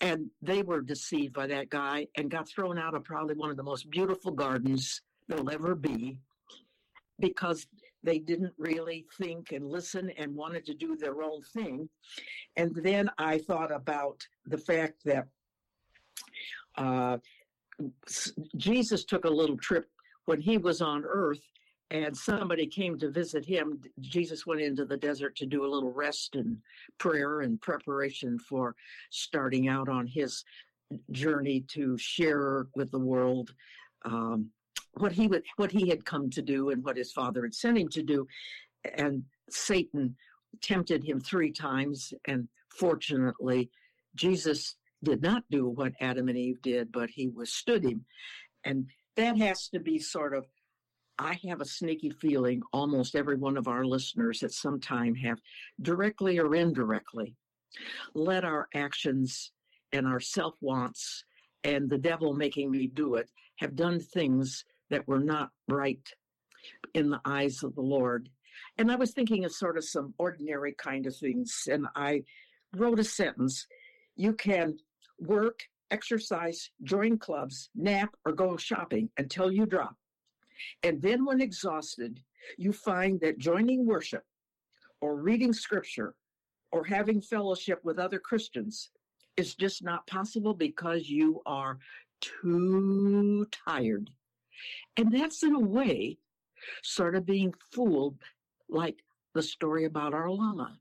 And 0.00 0.30
they 0.40 0.62
were 0.62 0.80
deceived 0.80 1.34
by 1.34 1.46
that 1.48 1.68
guy 1.70 2.06
and 2.16 2.30
got 2.30 2.48
thrown 2.48 2.78
out 2.78 2.94
of 2.94 3.04
probably 3.04 3.34
one 3.34 3.50
of 3.50 3.56
the 3.56 3.62
most 3.62 3.90
beautiful 3.90 4.32
gardens 4.32 5.02
there'll 5.28 5.50
ever 5.50 5.74
be 5.74 6.18
because 7.20 7.66
they 8.02 8.18
didn't 8.18 8.54
really 8.58 9.04
think 9.18 9.52
and 9.52 9.68
listen 9.68 10.10
and 10.16 10.34
wanted 10.34 10.64
to 10.66 10.74
do 10.74 10.96
their 10.96 11.22
own 11.22 11.42
thing. 11.52 11.88
And 12.56 12.74
then 12.74 13.10
I 13.18 13.38
thought 13.38 13.70
about 13.70 14.26
the 14.46 14.56
fact 14.56 15.04
that 15.04 15.28
uh, 16.76 17.18
Jesus 18.56 19.04
took 19.04 19.26
a 19.26 19.30
little 19.30 19.58
trip 19.58 19.86
when 20.24 20.40
he 20.40 20.56
was 20.56 20.80
on 20.80 21.04
earth 21.06 21.42
and 21.90 22.16
somebody 22.16 22.66
came 22.66 22.98
to 22.98 23.10
visit 23.10 23.44
him. 23.44 23.80
Jesus 24.00 24.46
went 24.46 24.60
into 24.60 24.84
the 24.84 24.96
desert 24.96 25.34
to 25.36 25.46
do 25.46 25.64
a 25.64 25.72
little 25.72 25.92
rest 25.92 26.36
and 26.36 26.58
prayer 26.98 27.40
and 27.40 27.60
preparation 27.60 28.38
for 28.38 28.76
starting 29.10 29.68
out 29.68 29.88
on 29.88 30.06
his 30.06 30.44
journey 31.10 31.64
to 31.68 31.96
share 31.98 32.66
with 32.74 32.90
the 32.90 32.98
world 32.98 33.52
um, 34.04 34.50
what 34.94 35.12
he 35.12 35.28
would 35.28 35.44
what 35.56 35.70
he 35.70 35.88
had 35.88 36.04
come 36.04 36.30
to 36.30 36.42
do 36.42 36.70
and 36.70 36.82
what 36.84 36.96
his 36.96 37.12
father 37.12 37.42
had 37.42 37.54
sent 37.54 37.78
him 37.78 37.88
to 37.88 38.02
do 38.02 38.26
and 38.94 39.22
satan 39.48 40.16
tempted 40.60 41.04
him 41.04 41.20
three 41.20 41.52
times 41.52 42.12
and 42.26 42.48
fortunately 42.68 43.70
jesus 44.16 44.76
did 45.04 45.22
not 45.22 45.44
do 45.50 45.68
what 45.68 45.92
adam 46.00 46.28
and 46.28 46.36
eve 46.36 46.60
did 46.62 46.90
but 46.90 47.08
he 47.08 47.28
withstood 47.28 47.84
him 47.84 48.04
and 48.64 48.88
that 49.16 49.36
has 49.38 49.68
to 49.68 49.78
be 49.78 49.98
sort 49.98 50.34
of 50.34 50.46
i 51.20 51.38
have 51.46 51.60
a 51.60 51.64
sneaky 51.64 52.10
feeling 52.10 52.60
almost 52.72 53.14
every 53.14 53.36
one 53.36 53.56
of 53.56 53.68
our 53.68 53.84
listeners 53.84 54.42
at 54.42 54.52
some 54.52 54.80
time 54.80 55.14
have 55.14 55.38
directly 55.82 56.38
or 56.38 56.54
indirectly 56.54 57.36
let 58.14 58.44
our 58.44 58.68
actions 58.74 59.52
and 59.92 60.06
our 60.06 60.20
self 60.20 60.54
wants 60.60 61.24
and 61.64 61.88
the 61.88 61.98
devil 61.98 62.32
making 62.32 62.70
me 62.70 62.86
do 62.86 63.14
it 63.14 63.28
have 63.58 63.76
done 63.76 64.00
things 64.00 64.64
that 64.90 65.06
were 65.06 65.20
not 65.20 65.50
right 65.68 66.08
in 66.94 67.10
the 67.10 67.20
eyes 67.24 67.62
of 67.62 67.74
the 67.74 67.82
Lord. 67.82 68.28
And 68.78 68.90
I 68.90 68.96
was 68.96 69.12
thinking 69.12 69.44
of 69.44 69.52
sort 69.52 69.76
of 69.76 69.84
some 69.84 70.14
ordinary 70.18 70.74
kind 70.74 71.06
of 71.06 71.16
things. 71.16 71.68
And 71.70 71.86
I 71.94 72.22
wrote 72.74 72.98
a 72.98 73.04
sentence 73.04 73.66
You 74.16 74.32
can 74.32 74.78
work, 75.18 75.60
exercise, 75.90 76.70
join 76.82 77.18
clubs, 77.18 77.70
nap, 77.74 78.14
or 78.24 78.32
go 78.32 78.56
shopping 78.56 79.10
until 79.18 79.50
you 79.50 79.66
drop. 79.66 79.96
And 80.82 81.00
then, 81.00 81.24
when 81.24 81.40
exhausted, 81.40 82.20
you 82.56 82.72
find 82.72 83.20
that 83.20 83.38
joining 83.38 83.86
worship 83.86 84.24
or 85.00 85.16
reading 85.16 85.52
scripture 85.52 86.14
or 86.72 86.84
having 86.84 87.20
fellowship 87.20 87.80
with 87.84 87.98
other 87.98 88.18
Christians 88.18 88.90
is 89.36 89.54
just 89.54 89.82
not 89.82 90.06
possible 90.06 90.54
because 90.54 91.08
you 91.08 91.42
are 91.46 91.78
too 92.20 93.46
tired 93.66 94.10
and 94.96 95.12
that's 95.12 95.42
in 95.42 95.54
a 95.54 95.60
way 95.60 96.18
sort 96.82 97.14
of 97.14 97.26
being 97.26 97.54
fooled, 97.72 98.18
like 98.68 98.96
the 99.34 99.42
story 99.42 99.84
about 99.84 100.14
our 100.14 100.30
llama. 100.30 100.78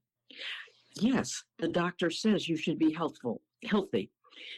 Yes, 0.99 1.43
the 1.59 1.67
doctor 1.67 2.09
says 2.09 2.49
you 2.49 2.57
should 2.57 2.79
be 2.79 2.91
healthful, 2.91 3.41
healthy. 3.63 4.11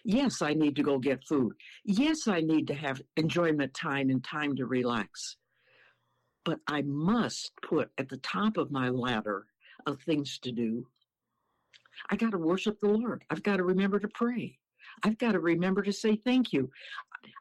Yes, 0.03 0.41
I 0.41 0.53
need 0.53 0.75
to 0.77 0.83
go 0.83 0.97
get 0.97 1.23
food. 1.27 1.53
Yes, 1.83 2.27
I 2.27 2.41
need 2.41 2.67
to 2.67 2.73
have 2.73 3.01
enjoyment 3.17 3.73
time 3.73 4.09
and 4.09 4.23
time 4.23 4.55
to 4.55 4.65
relax. 4.65 5.37
But 6.43 6.59
I 6.67 6.81
must 6.81 7.51
put 7.61 7.91
at 7.97 8.09
the 8.09 8.17
top 8.17 8.57
of 8.57 8.71
my 8.71 8.89
ladder 8.89 9.45
of 9.85 10.01
things 10.01 10.39
to 10.39 10.51
do. 10.51 10.87
I 12.09 12.15
got 12.15 12.31
to 12.31 12.37
worship 12.37 12.79
the 12.79 12.87
Lord. 12.87 13.23
I've 13.29 13.43
got 13.43 13.57
to 13.57 13.63
remember 13.63 13.99
to 13.99 14.07
pray. 14.07 14.57
I've 15.03 15.17
got 15.17 15.33
to 15.33 15.39
remember 15.39 15.81
to 15.83 15.93
say 15.93 16.15
thank 16.15 16.51
you. 16.51 16.69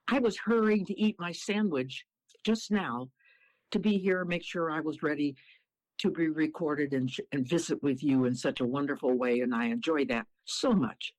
I 0.08 0.18
was 0.18 0.36
hurrying 0.38 0.84
to 0.86 1.00
eat 1.00 1.16
my 1.18 1.32
sandwich 1.32 2.04
just 2.44 2.70
now 2.70 3.10
to 3.70 3.78
be 3.78 3.98
here, 3.98 4.24
make 4.24 4.44
sure 4.44 4.70
I 4.70 4.80
was 4.80 5.02
ready 5.02 5.36
to 5.98 6.10
be 6.10 6.28
recorded 6.28 6.92
and, 6.92 7.10
and 7.32 7.46
visit 7.46 7.82
with 7.82 8.02
you 8.02 8.24
in 8.24 8.34
such 8.34 8.60
a 8.60 8.66
wonderful 8.66 9.16
way. 9.16 9.40
And 9.40 9.54
I 9.54 9.66
enjoy 9.66 10.06
that 10.06 10.26
so 10.44 10.72
much 10.72 11.14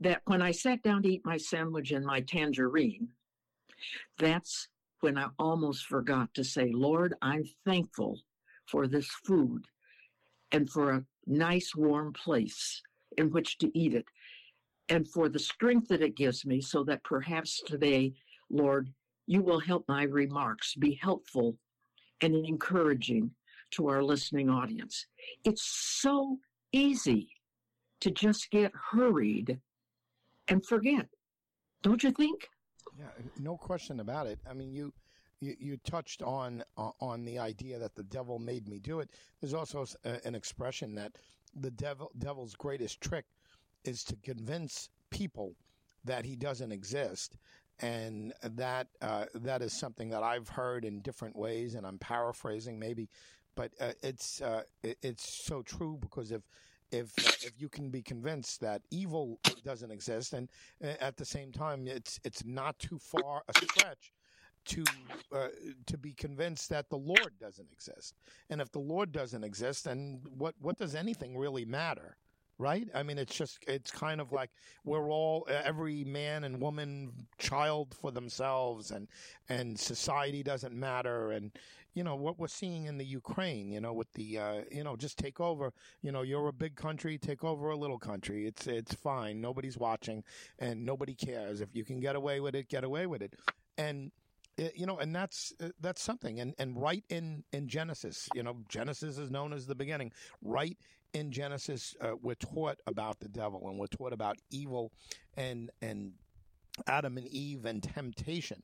that 0.00 0.22
when 0.26 0.42
I 0.42 0.50
sat 0.50 0.82
down 0.82 1.02
to 1.02 1.08
eat 1.08 1.22
my 1.24 1.36
sandwich 1.36 1.92
and 1.92 2.04
my 2.04 2.20
tangerine, 2.20 3.08
that's 4.18 4.68
when 5.00 5.18
I 5.18 5.28
almost 5.38 5.86
forgot 5.86 6.32
to 6.34 6.44
say, 6.44 6.70
Lord, 6.72 7.14
I'm 7.22 7.44
thankful 7.64 8.20
for 8.66 8.86
this 8.86 9.08
food 9.24 9.64
and 10.52 10.68
for 10.68 10.92
a 10.92 11.04
nice 11.26 11.74
warm 11.74 12.12
place 12.12 12.82
in 13.16 13.30
which 13.30 13.58
to 13.58 13.78
eat 13.78 13.94
it 13.94 14.06
and 14.88 15.08
for 15.08 15.28
the 15.28 15.38
strength 15.38 15.88
that 15.88 16.02
it 16.02 16.16
gives 16.16 16.44
me 16.44 16.60
so 16.60 16.84
that 16.84 17.04
perhaps 17.04 17.60
today, 17.66 18.12
Lord, 18.50 18.92
you 19.26 19.42
will 19.42 19.58
help 19.58 19.84
my 19.88 20.04
remarks 20.04 20.74
be 20.74 20.98
helpful 21.02 21.56
and 22.20 22.34
encouraging 22.34 23.30
to 23.72 23.88
our 23.88 24.02
listening 24.02 24.48
audience. 24.48 25.06
It's 25.44 25.62
so 25.62 26.38
easy 26.72 27.28
to 28.00 28.10
just 28.10 28.50
get 28.50 28.72
hurried 28.92 29.58
and 30.48 30.64
forget, 30.64 31.06
don't 31.82 32.02
you 32.02 32.12
think? 32.12 32.48
Yeah, 32.98 33.06
no 33.38 33.56
question 33.56 34.00
about 34.00 34.26
it. 34.26 34.38
I 34.48 34.54
mean, 34.54 34.72
you 34.72 34.92
you, 35.40 35.54
you 35.58 35.76
touched 35.78 36.22
on 36.22 36.62
uh, 36.76 36.90
on 37.00 37.24
the 37.24 37.38
idea 37.38 37.78
that 37.78 37.94
the 37.94 38.04
devil 38.04 38.38
made 38.38 38.68
me 38.68 38.78
do 38.78 39.00
it. 39.00 39.10
There's 39.40 39.54
also 39.54 39.84
a, 40.04 40.26
an 40.26 40.34
expression 40.34 40.94
that 40.94 41.12
the 41.54 41.70
devil 41.70 42.10
devil's 42.18 42.54
greatest 42.54 43.00
trick 43.00 43.26
is 43.84 44.02
to 44.04 44.16
convince 44.16 44.88
people 45.10 45.56
that 46.04 46.24
he 46.24 46.36
doesn't 46.36 46.72
exist. 46.72 47.36
And 47.80 48.32
that 48.42 48.86
uh, 49.02 49.26
that 49.34 49.60
is 49.60 49.78
something 49.78 50.08
that 50.08 50.22
I've 50.22 50.48
heard 50.48 50.86
in 50.86 51.00
different 51.00 51.36
ways, 51.36 51.74
and 51.74 51.86
I'm 51.86 51.98
paraphrasing 51.98 52.78
maybe, 52.78 53.10
but 53.54 53.72
uh, 53.78 53.92
it's 54.02 54.40
uh, 54.40 54.62
it, 54.82 54.96
it's 55.02 55.44
so 55.44 55.60
true 55.60 55.98
because 56.00 56.32
if 56.32 56.40
if 56.90 57.12
if 57.44 57.52
you 57.58 57.68
can 57.68 57.90
be 57.90 58.02
convinced 58.02 58.60
that 58.60 58.82
evil 58.90 59.38
doesn't 59.64 59.90
exist, 59.90 60.32
and 60.32 60.48
uh, 60.82 60.94
at 61.00 61.16
the 61.16 61.24
same 61.24 61.52
time 61.52 61.86
it's 61.86 62.20
it's 62.24 62.44
not 62.44 62.78
too 62.78 62.98
far 62.98 63.42
a 63.48 63.52
stretch 63.54 64.12
to 64.66 64.84
uh, 65.34 65.48
to 65.86 65.98
be 65.98 66.12
convinced 66.12 66.68
that 66.70 66.88
the 66.90 66.98
Lord 66.98 67.32
doesn't 67.40 67.70
exist. 67.72 68.14
And 68.50 68.60
if 68.60 68.70
the 68.70 68.80
Lord 68.80 69.12
doesn't 69.12 69.44
exist, 69.44 69.84
then 69.84 70.20
what 70.36 70.54
what 70.60 70.76
does 70.76 70.94
anything 70.94 71.36
really 71.36 71.64
matter? 71.64 72.16
Right? 72.58 72.88
I 72.94 73.02
mean, 73.02 73.18
it's 73.18 73.34
just, 73.34 73.58
it's 73.66 73.90
kind 73.90 74.20
of 74.20 74.32
like 74.32 74.50
we're 74.84 75.10
all, 75.10 75.46
every 75.48 76.04
man 76.04 76.44
and 76.44 76.60
woman, 76.60 77.12
child 77.38 77.94
for 78.00 78.10
themselves, 78.10 78.90
and, 78.90 79.08
and 79.48 79.78
society 79.78 80.42
doesn't 80.42 80.74
matter. 80.74 81.32
And, 81.32 81.52
you 81.94 82.04
know, 82.04 82.14
what 82.14 82.38
we're 82.38 82.48
seeing 82.48 82.86
in 82.86 82.98
the 82.98 83.04
Ukraine, 83.04 83.70
you 83.70 83.80
know, 83.80 83.92
with 83.92 84.12
the, 84.12 84.38
uh, 84.38 84.60
you 84.70 84.84
know, 84.84 84.96
just 84.96 85.18
take 85.18 85.40
over, 85.40 85.72
you 86.02 86.12
know, 86.12 86.22
you're 86.22 86.48
a 86.48 86.52
big 86.52 86.76
country, 86.76 87.18
take 87.18 87.42
over 87.42 87.70
a 87.70 87.76
little 87.76 87.98
country. 87.98 88.46
It's, 88.46 88.66
it's 88.66 88.94
fine. 88.94 89.40
Nobody's 89.40 89.78
watching 89.78 90.22
and 90.58 90.84
nobody 90.84 91.14
cares. 91.14 91.60
If 91.60 91.70
you 91.74 91.84
can 91.84 92.00
get 92.00 92.16
away 92.16 92.40
with 92.40 92.54
it, 92.54 92.68
get 92.68 92.84
away 92.84 93.06
with 93.06 93.22
it. 93.22 93.34
And, 93.78 94.12
eh, 94.58 94.68
you 94.74 94.86
know, 94.86 94.98
and 94.98 95.14
that's 95.14 95.54
uh, 95.62 95.68
that's 95.80 96.02
something. 96.02 96.40
And 96.40 96.54
and 96.58 96.80
right 96.80 97.04
in 97.08 97.44
in 97.52 97.68
Genesis, 97.68 98.28
you 98.34 98.42
know, 98.42 98.58
Genesis 98.68 99.18
is 99.18 99.30
known 99.30 99.52
as 99.52 99.66
the 99.66 99.74
beginning. 99.74 100.12
Right 100.42 100.78
in 101.16 101.32
Genesis, 101.32 101.96
uh, 102.00 102.12
we're 102.20 102.34
taught 102.34 102.78
about 102.86 103.20
the 103.20 103.28
devil 103.28 103.68
and 103.68 103.78
we're 103.78 103.86
taught 103.86 104.12
about 104.12 104.36
evil 104.50 104.92
and 105.36 105.70
and 105.80 106.12
Adam 106.86 107.16
and 107.16 107.26
Eve 107.28 107.64
and 107.64 107.82
temptation. 107.82 108.62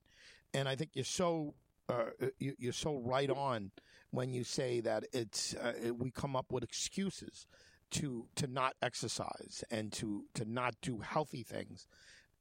And 0.53 0.69
I 0.69 0.77
think 0.77 0.91
you're 0.93 1.05
so 1.05 1.55
uh, 1.89 2.11
you, 2.39 2.69
are 2.69 2.73
so 2.73 2.99
right 2.99 3.31
on 3.31 3.71
when 4.11 4.35
you 4.35 4.45
say 4.45 4.81
that 4.81 5.05
it's 5.13 5.55
uh, 5.55 5.95
we 5.97 6.11
come 6.11 6.37
up 6.37 6.53
with 6.53 6.63
excuses 6.63 7.47
to 7.93 8.27
to 8.37 8.47
not 8.47 8.75
exercise 8.83 9.65
and 9.71 9.91
to 9.93 10.25
to 10.35 10.45
not 10.45 10.75
do 10.83 10.99
healthy 10.99 11.43
things, 11.43 11.87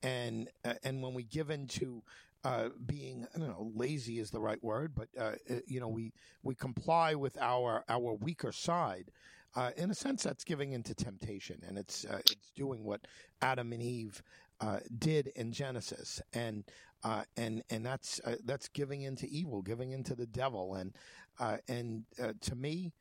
and 0.04 0.50
uh, 0.66 0.74
and 0.84 1.02
when 1.02 1.14
we 1.14 1.24
give 1.24 1.50
into 1.50 2.04
uh, 2.44 2.68
being 2.86 3.26
I 3.34 3.40
don't 3.40 3.48
know 3.48 3.72
lazy 3.74 4.20
is 4.20 4.32
the 4.32 4.42
right 4.42 4.62
word, 4.62 4.94
but 4.94 5.08
uh, 5.18 5.36
you 5.66 5.80
know 5.80 5.88
we 5.88 6.12
we 6.44 6.54
comply 6.54 7.16
with 7.16 7.38
our 7.40 7.86
our 7.88 8.14
weaker 8.14 8.52
side 8.52 9.10
uh, 9.56 9.72
in 9.76 9.92
a 9.92 9.94
sense, 9.94 10.24
that's 10.24 10.44
giving 10.44 10.72
into 10.72 10.94
temptation, 10.94 11.62
and 11.68 11.78
it's 11.78 12.06
uh, 12.06 12.20
it's 12.20 12.52
doing 12.56 12.84
what 12.84 13.02
Adam 13.42 13.74
and 13.74 13.82
Eve 13.82 14.24
uh, 14.62 14.80
did 14.98 15.28
in 15.36 15.52
Genesis, 15.52 16.22
and 16.34 16.64
uh, 17.04 17.24
and 17.36 17.62
and 17.70 17.86
that's 17.86 18.22
uh, 18.26 18.36
that's 18.46 18.70
giving 18.70 19.02
into 19.02 19.28
evil, 19.28 19.62
giving 19.62 19.92
into 19.92 20.16
the 20.16 20.26
devil, 20.26 20.76
and 20.76 20.94
uh, 21.40 21.58
and 21.68 22.06
to 22.42 22.56
me. 22.56 22.94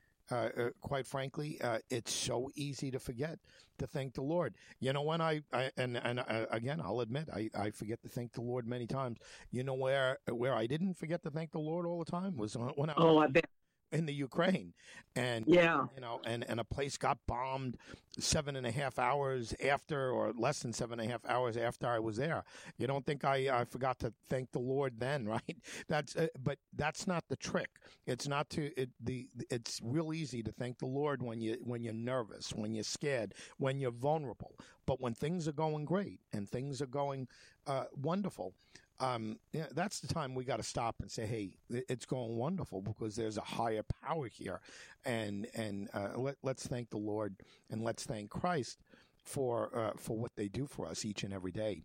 quite 0.80 1.07
frankly, 1.07 1.61
it's 1.88 2.12
so 2.12 2.50
easy 2.54 2.90
to 2.90 2.99
forget 2.99 3.38
to 3.78 3.87
thank 3.87 4.14
the 4.14 4.23
Lord. 4.23 4.54
You 4.78 4.92
know, 4.92 5.02
when 5.02 5.21
I, 5.21 5.42
I 5.52 5.71
and 5.76 5.97
and 5.97 6.25
again, 6.50 6.80
I'll 6.80 7.00
admit 7.00 7.28
I, 7.33 7.50
I 7.54 7.71
forget 7.71 8.02
to 8.02 8.09
thank 8.09 8.33
the 8.33 8.42
Lord 8.42 8.66
many 8.66 8.87
times. 8.87 9.19
You 9.50 9.62
know 9.62 9.75
where 9.75 10.19
where 10.28 10.54
I 10.54 10.66
didn't 10.66 10.95
forget 10.95 11.23
to 11.25 11.30
thank 11.30 11.52
the 11.52 11.59
Lord 11.59 11.87
all 11.87 12.02
the 12.02 12.11
time 12.11 12.37
was 12.37 12.57
when 12.75 12.90
I 12.90 12.95
oh 12.97 13.19
I 13.19 13.28
bet 13.28 13.47
in 13.92 14.06
the 14.06 14.14
Ukraine, 14.14 14.73
and 15.16 15.44
yeah, 15.47 15.87
you 15.94 16.00
know, 16.00 16.20
and 16.25 16.44
and 16.49 16.61
a 16.61 16.64
place 16.64 16.97
got 16.97 17.18
bombed 17.26 17.76
seven 18.18 18.56
and 18.56 18.66
a 18.66 18.70
half 18.70 18.99
hours 18.99 19.54
after, 19.64 20.11
or 20.11 20.32
less 20.37 20.61
than 20.61 20.73
seven 20.73 21.00
and 21.00 21.09
a 21.09 21.12
half 21.12 21.25
hours 21.26 21.56
after 21.56 21.87
I 21.87 21.99
was 21.99 22.16
there. 22.16 22.44
You 22.78 22.87
don't 22.87 23.04
think 23.04 23.25
I 23.25 23.61
I 23.61 23.64
forgot 23.64 23.99
to 24.00 24.12
thank 24.28 24.52
the 24.52 24.59
Lord 24.59 24.99
then, 24.99 25.26
right? 25.28 25.56
That's 25.88 26.16
uh, 26.16 26.28
but 26.42 26.59
that's 26.75 27.06
not 27.06 27.25
the 27.28 27.37
trick. 27.37 27.70
It's 28.06 28.28
not 28.28 28.49
to 28.50 28.70
it 28.80 28.90
the 29.00 29.28
it's 29.50 29.80
real 29.82 30.12
easy 30.12 30.42
to 30.42 30.52
thank 30.52 30.78
the 30.78 30.87
Lord 30.87 31.23
when 31.23 31.40
you 31.40 31.56
when 31.62 31.82
you're 31.82 31.92
nervous, 31.92 32.52
when 32.54 32.75
you're 32.75 32.85
scared, 32.85 33.35
when 33.59 33.78
you're 33.78 33.90
vulnerable. 33.90 34.56
But 34.87 35.00
when 35.00 35.14
things 35.14 35.47
are 35.47 35.52
going 35.52 35.85
great 35.85 36.20
and 36.32 36.49
things 36.49 36.82
are 36.82 36.87
going 36.87 37.28
uh, 37.66 37.85
wonderful, 37.94 38.54
um, 39.00 39.38
yeah, 39.52 39.66
that's 39.73 40.00
the 40.00 40.12
time 40.12 40.35
we 40.35 40.45
got 40.45 40.59
to 40.59 40.62
stop 40.62 40.97
and 41.00 41.11
say, 41.11 41.26
"Hey, 41.26 41.57
it's 41.71 42.04
going 42.04 42.37
wonderful 42.37 42.83
because 42.83 43.16
there's 43.16 43.38
a 43.38 43.42
higher 43.42 43.83
power 44.04 44.28
here," 44.28 44.61
and 45.04 45.47
and 45.54 45.88
uh, 45.95 46.11
let, 46.16 46.37
let's 46.42 46.66
thank 46.66 46.90
the 46.90 46.99
Lord 46.99 47.35
and 47.71 47.83
let's 47.83 48.04
thank 48.04 48.30
Christ 48.30 48.83
for 49.25 49.71
uh, 49.76 49.92
for 49.97 50.19
what 50.19 50.33
they 50.37 50.49
do 50.49 50.66
for 50.66 50.87
us 50.87 51.04
each 51.04 51.25
and 51.25 51.33
every 51.33 51.52
day. 51.52 51.83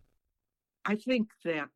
I 0.86 0.96
think 0.96 1.30
that 1.46 1.70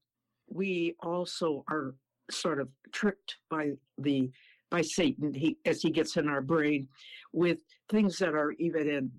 we 0.50 0.96
also 1.00 1.64
are 1.70 1.96
sort 2.30 2.60
of 2.60 2.70
tricked 2.92 3.38
by 3.50 3.72
the 3.98 4.30
by 4.70 4.82
Satan 4.82 5.34
he, 5.34 5.58
as 5.66 5.82
he 5.82 5.90
gets 5.90 6.18
in 6.18 6.28
our 6.28 6.42
brain 6.42 6.88
with 7.32 7.60
things 7.90 8.18
that 8.20 8.36
are 8.36 8.52
even 8.60 8.90
in. 8.90 9.12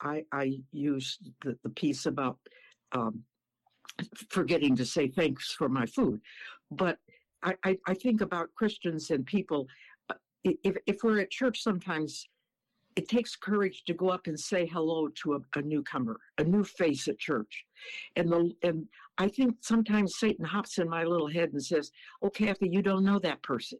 I 0.00 0.24
I 0.30 0.60
use 0.72 1.18
the, 1.42 1.58
the 1.64 1.70
piece 1.70 2.06
about 2.06 2.38
um, 2.92 3.24
forgetting 4.28 4.76
to 4.76 4.84
say 4.84 5.08
thanks 5.08 5.52
for 5.52 5.68
my 5.68 5.86
food. 5.86 6.20
But 6.70 6.98
I, 7.42 7.54
I, 7.64 7.78
I 7.86 7.94
think 7.94 8.20
about 8.20 8.54
Christians 8.54 9.10
and 9.10 9.24
people. 9.24 9.68
Uh, 10.10 10.14
if, 10.42 10.76
if 10.86 11.02
we're 11.02 11.20
at 11.20 11.30
church, 11.30 11.62
sometimes 11.62 12.28
it 12.96 13.08
takes 13.08 13.34
courage 13.34 13.82
to 13.86 13.94
go 13.94 14.08
up 14.08 14.26
and 14.26 14.38
say 14.38 14.66
hello 14.66 15.08
to 15.08 15.34
a, 15.34 15.58
a, 15.58 15.62
newcomer, 15.62 16.18
a 16.38 16.44
new 16.44 16.64
face 16.64 17.08
at 17.08 17.18
church. 17.18 17.64
And 18.16 18.30
the 18.30 18.52
and 18.62 18.86
I 19.18 19.28
think 19.28 19.56
sometimes 19.60 20.18
Satan 20.18 20.44
hops 20.44 20.78
in 20.78 20.88
my 20.88 21.04
little 21.04 21.28
head 21.28 21.50
and 21.52 21.62
says, 21.62 21.90
"Oh, 22.22 22.30
Kathy, 22.30 22.68
you 22.68 22.82
don't 22.82 23.04
know 23.04 23.18
that 23.20 23.42
person," 23.42 23.78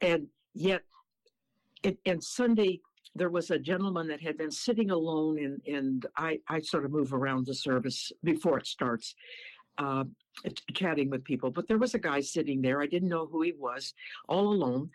and 0.00 0.26
yet, 0.54 0.82
it, 1.82 1.98
and 2.06 2.22
Sunday 2.22 2.80
there 3.14 3.30
was 3.30 3.50
a 3.50 3.58
gentleman 3.58 4.08
that 4.08 4.20
had 4.20 4.36
been 4.36 4.50
sitting 4.50 4.90
alone 4.90 5.38
and 5.38 5.60
and 5.66 6.06
I, 6.16 6.40
I 6.48 6.60
sort 6.60 6.84
of 6.84 6.90
move 6.90 7.12
around 7.12 7.46
the 7.46 7.54
service 7.54 8.12
before 8.22 8.58
it 8.58 8.66
starts 8.66 9.14
uh, 9.78 10.04
chatting 10.72 11.10
with 11.10 11.24
people 11.24 11.50
but 11.50 11.68
there 11.68 11.78
was 11.78 11.94
a 11.94 11.98
guy 11.98 12.20
sitting 12.20 12.62
there. 12.62 12.80
I 12.80 12.86
didn't 12.86 13.08
know 13.08 13.26
who 13.26 13.42
he 13.42 13.52
was 13.52 13.94
all 14.28 14.48
alone 14.48 14.90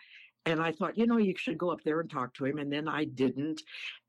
and 0.46 0.62
i 0.62 0.72
thought 0.72 0.98
you 0.98 1.06
know 1.06 1.18
you 1.18 1.34
should 1.38 1.58
go 1.58 1.70
up 1.70 1.82
there 1.84 2.00
and 2.00 2.10
talk 2.10 2.34
to 2.34 2.46
him 2.46 2.58
and 2.58 2.72
then 2.72 2.88
i 2.88 3.04
didn't 3.04 3.62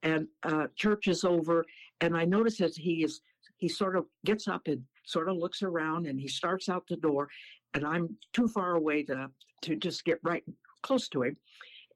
and 0.03 0.27
uh, 0.45 0.67
church 0.77 1.09
is 1.09 1.25
over 1.25 1.65
and 2.01 2.17
i 2.17 2.25
notice 2.25 2.59
that 2.59 2.77
he 2.77 3.05
is 3.05 3.21
he 3.57 3.69
sort 3.69 3.97
of 3.97 4.07
gets 4.25 4.49
up 4.49 4.63
and 4.67 4.83
sort 5.05 5.29
of 5.29 5.37
looks 5.37 5.63
around 5.63 6.07
and 6.07 6.21
he 6.21 6.29
starts 6.29 6.69
out 6.69 6.85
the 6.89 6.97
door 6.97 7.29
and 7.75 7.85
i'm 7.87 8.17
too 8.33 8.49
far 8.49 8.77
away 8.77 9.03
to 9.03 9.29
to 9.63 9.77
just 9.77 10.05
get 10.05 10.19
right 10.23 10.45
close 10.83 11.09
to 11.09 11.23
him 11.23 11.37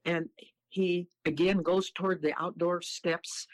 and 0.05 0.29
he 0.75 1.07
again 1.25 1.63
goes 1.63 1.91
toward 1.91 2.21
the 2.21 2.35
outdoor 2.41 2.83
steps 2.83 3.47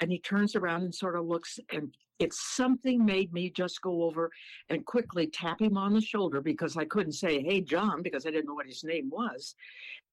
and 0.00 0.10
he 0.10 0.18
turns 0.18 0.56
around 0.56 0.82
and 0.82 0.94
sort 0.94 1.16
of 1.16 1.26
looks 1.26 1.60
and 1.70 1.94
it's 2.18 2.54
something 2.54 3.04
made 3.04 3.32
me 3.32 3.50
just 3.50 3.82
go 3.82 4.04
over 4.04 4.30
and 4.68 4.86
quickly 4.86 5.26
tap 5.26 5.60
him 5.60 5.76
on 5.76 5.92
the 5.92 6.00
shoulder 6.00 6.40
because 6.40 6.76
I 6.76 6.84
couldn't 6.84 7.12
say, 7.12 7.42
Hey, 7.42 7.60
John, 7.60 8.00
because 8.00 8.26
I 8.26 8.30
didn't 8.30 8.46
know 8.46 8.54
what 8.54 8.66
his 8.66 8.84
name 8.84 9.10
was, 9.10 9.56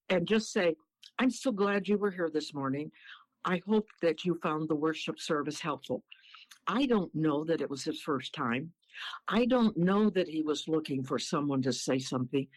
and 0.09 0.27
just 0.27 0.51
say, 0.51 0.75
I'm 1.19 1.29
so 1.29 1.51
glad 1.51 1.87
you 1.87 1.97
were 1.97 2.09
here 2.09 2.29
this 2.33 2.53
morning. 2.53 2.91
I 3.45 3.61
hope 3.67 3.87
that 4.01 4.25
you 4.25 4.39
found 4.41 4.67
the 4.67 4.75
worship 4.75 5.19
service 5.19 5.59
helpful. 5.59 6.03
I 6.67 6.87
don't 6.87 7.13
know 7.13 7.43
that 7.45 7.61
it 7.61 7.69
was 7.69 7.83
his 7.83 8.01
first 8.01 8.33
time. 8.33 8.71
I 9.27 9.45
don't 9.45 9.75
know 9.77 10.09
that 10.11 10.27
he 10.27 10.41
was 10.41 10.67
looking 10.67 11.03
for 11.03 11.19
someone 11.19 11.61
to 11.63 11.73
say 11.73 11.99
something, 11.99 12.47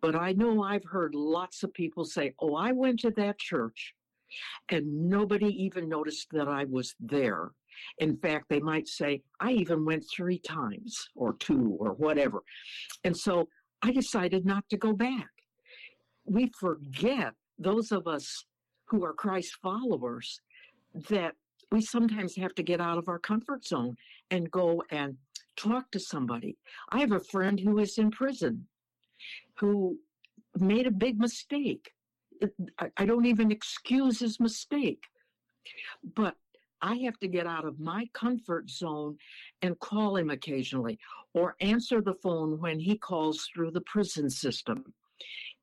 but 0.00 0.14
I 0.14 0.32
know 0.32 0.62
I've 0.62 0.84
heard 0.84 1.14
lots 1.14 1.62
of 1.62 1.72
people 1.74 2.04
say, 2.04 2.34
Oh, 2.40 2.54
I 2.54 2.72
went 2.72 3.00
to 3.00 3.10
that 3.12 3.38
church 3.38 3.94
and 4.68 5.08
nobody 5.08 5.48
even 5.64 5.88
noticed 5.88 6.28
that 6.32 6.48
I 6.48 6.64
was 6.64 6.94
there. 7.00 7.52
In 7.98 8.16
fact, 8.16 8.46
they 8.48 8.60
might 8.60 8.88
say, 8.88 9.22
I 9.40 9.52
even 9.52 9.84
went 9.84 10.04
three 10.14 10.38
times 10.38 11.08
or 11.14 11.34
two 11.34 11.76
or 11.78 11.92
whatever. 11.92 12.42
And 13.04 13.16
so 13.16 13.48
I 13.82 13.92
decided 13.92 14.44
not 14.44 14.64
to 14.70 14.76
go 14.76 14.92
back. 14.92 15.28
We 16.24 16.50
forget, 16.58 17.34
those 17.58 17.92
of 17.92 18.06
us 18.06 18.44
who 18.86 19.04
are 19.04 19.12
Christ 19.12 19.56
followers, 19.62 20.40
that 21.08 21.34
we 21.70 21.80
sometimes 21.80 22.34
have 22.36 22.54
to 22.54 22.62
get 22.62 22.80
out 22.80 22.98
of 22.98 23.08
our 23.08 23.18
comfort 23.18 23.64
zone 23.64 23.96
and 24.30 24.50
go 24.50 24.82
and 24.90 25.16
talk 25.58 25.90
to 25.90 26.00
somebody. 26.00 26.56
I 26.90 27.00
have 27.00 27.12
a 27.12 27.20
friend 27.20 27.58
who 27.60 27.78
is 27.78 27.98
in 27.98 28.10
prison 28.10 28.66
who 29.58 29.98
made 30.56 30.86
a 30.86 30.90
big 30.90 31.18
mistake. 31.18 31.90
I 32.96 33.04
don't 33.04 33.26
even 33.26 33.50
excuse 33.50 34.20
his 34.20 34.38
mistake, 34.38 35.02
but 36.14 36.36
I 36.80 36.94
have 36.98 37.18
to 37.18 37.28
get 37.28 37.46
out 37.46 37.64
of 37.64 37.80
my 37.80 38.08
comfort 38.14 38.70
zone 38.70 39.16
and 39.62 39.78
call 39.80 40.16
him 40.16 40.30
occasionally 40.30 40.98
or 41.34 41.56
answer 41.60 42.00
the 42.00 42.14
phone 42.22 42.60
when 42.60 42.78
he 42.78 42.96
calls 42.96 43.48
through 43.52 43.72
the 43.72 43.80
prison 43.80 44.30
system. 44.30 44.94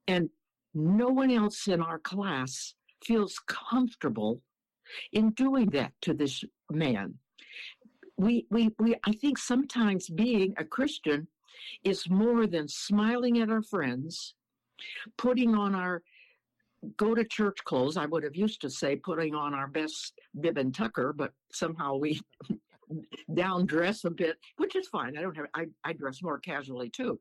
And 0.08 0.30
no 0.74 1.08
one 1.08 1.32
else 1.32 1.68
in 1.70 1.82
our 1.82 2.00
class 2.00 2.76
feels 3.02 3.40
comfortable 3.48 4.42
in 5.14 5.32
doing 5.32 5.70
that 5.70 5.94
to 6.02 6.14
this 6.14 6.44
man 6.70 7.16
we, 8.18 8.46
we, 8.50 8.70
we, 8.80 8.96
I 9.04 9.14
think 9.14 9.38
sometimes 9.38 10.10
being 10.10 10.54
a 10.58 10.64
Christian 10.64 11.28
is 11.84 12.10
more 12.10 12.48
than 12.48 12.68
smiling 12.68 13.40
at 13.40 13.50
our 13.50 13.62
friends, 13.62 14.36
putting 15.18 15.56
on 15.56 15.76
our 15.76 16.02
go 16.98 17.16
to 17.16 17.24
church 17.24 17.58
clothes. 17.66 17.98
I 17.98 18.06
would 18.06 18.24
have 18.24 18.36
used 18.36 18.62
to 18.62 18.70
say 18.70 18.96
putting 18.96 19.34
on 19.34 19.54
our 19.54 19.68
best 19.68 20.14
bib 20.40 20.58
and 20.58 20.74
tucker, 20.74 21.14
but 21.14 21.34
somehow 21.52 21.96
we 21.96 22.22
down 23.34 23.66
dress 23.66 24.06
a 24.06 24.12
bit, 24.12 24.38
which 24.58 24.76
is 24.76 24.88
fine. 24.88 25.18
I 25.18 25.22
don't 25.22 25.36
have, 25.36 25.48
I, 25.54 25.66
I 25.84 25.94
dress 25.94 26.22
more 26.22 26.40
casually 26.40 26.90
too. 26.90 27.20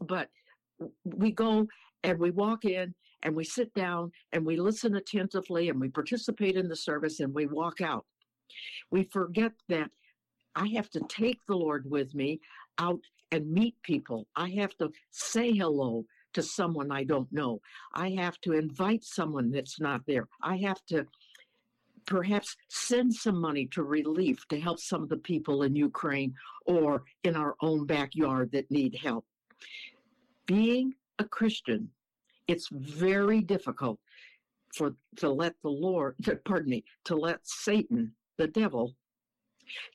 But 0.00 0.28
we 1.04 1.32
go 1.32 1.66
and 2.02 2.18
we 2.18 2.30
walk 2.30 2.64
in 2.64 2.94
and 3.22 3.34
we 3.34 3.44
sit 3.44 3.72
down 3.74 4.12
and 4.32 4.44
we 4.44 4.56
listen 4.56 4.96
attentively 4.96 5.68
and 5.68 5.80
we 5.80 5.88
participate 5.88 6.56
in 6.56 6.68
the 6.68 6.76
service 6.76 7.20
and 7.20 7.32
we 7.32 7.46
walk 7.46 7.80
out. 7.80 8.04
We 8.90 9.04
forget 9.04 9.52
that 9.68 9.90
I 10.54 10.68
have 10.68 10.90
to 10.90 11.00
take 11.08 11.38
the 11.46 11.56
Lord 11.56 11.90
with 11.90 12.14
me 12.14 12.40
out 12.78 13.00
and 13.30 13.50
meet 13.50 13.74
people. 13.82 14.26
I 14.36 14.50
have 14.50 14.76
to 14.78 14.90
say 15.10 15.52
hello 15.52 16.04
to 16.34 16.42
someone 16.42 16.90
I 16.90 17.04
don't 17.04 17.30
know. 17.32 17.60
I 17.94 18.10
have 18.10 18.40
to 18.42 18.52
invite 18.52 19.04
someone 19.04 19.50
that's 19.50 19.80
not 19.80 20.02
there. 20.06 20.28
I 20.42 20.56
have 20.58 20.84
to 20.86 21.06
perhaps 22.06 22.56
send 22.68 23.14
some 23.14 23.40
money 23.40 23.66
to 23.72 23.82
relief 23.82 24.46
to 24.48 24.60
help 24.60 24.80
some 24.80 25.02
of 25.02 25.08
the 25.08 25.16
people 25.16 25.62
in 25.62 25.76
Ukraine 25.76 26.34
or 26.66 27.04
in 27.24 27.36
our 27.36 27.54
own 27.60 27.86
backyard 27.86 28.50
that 28.52 28.70
need 28.70 28.98
help. 29.02 29.24
Being 30.46 30.94
a 31.18 31.24
Christian, 31.24 31.90
it's 32.48 32.68
very 32.70 33.40
difficult 33.40 33.98
for 34.74 34.94
to 35.16 35.30
let 35.30 35.54
the 35.62 35.70
Lord, 35.70 36.16
pardon 36.44 36.70
me, 36.70 36.84
to 37.04 37.14
let 37.14 37.40
Satan, 37.44 38.12
the 38.38 38.48
devil, 38.48 38.96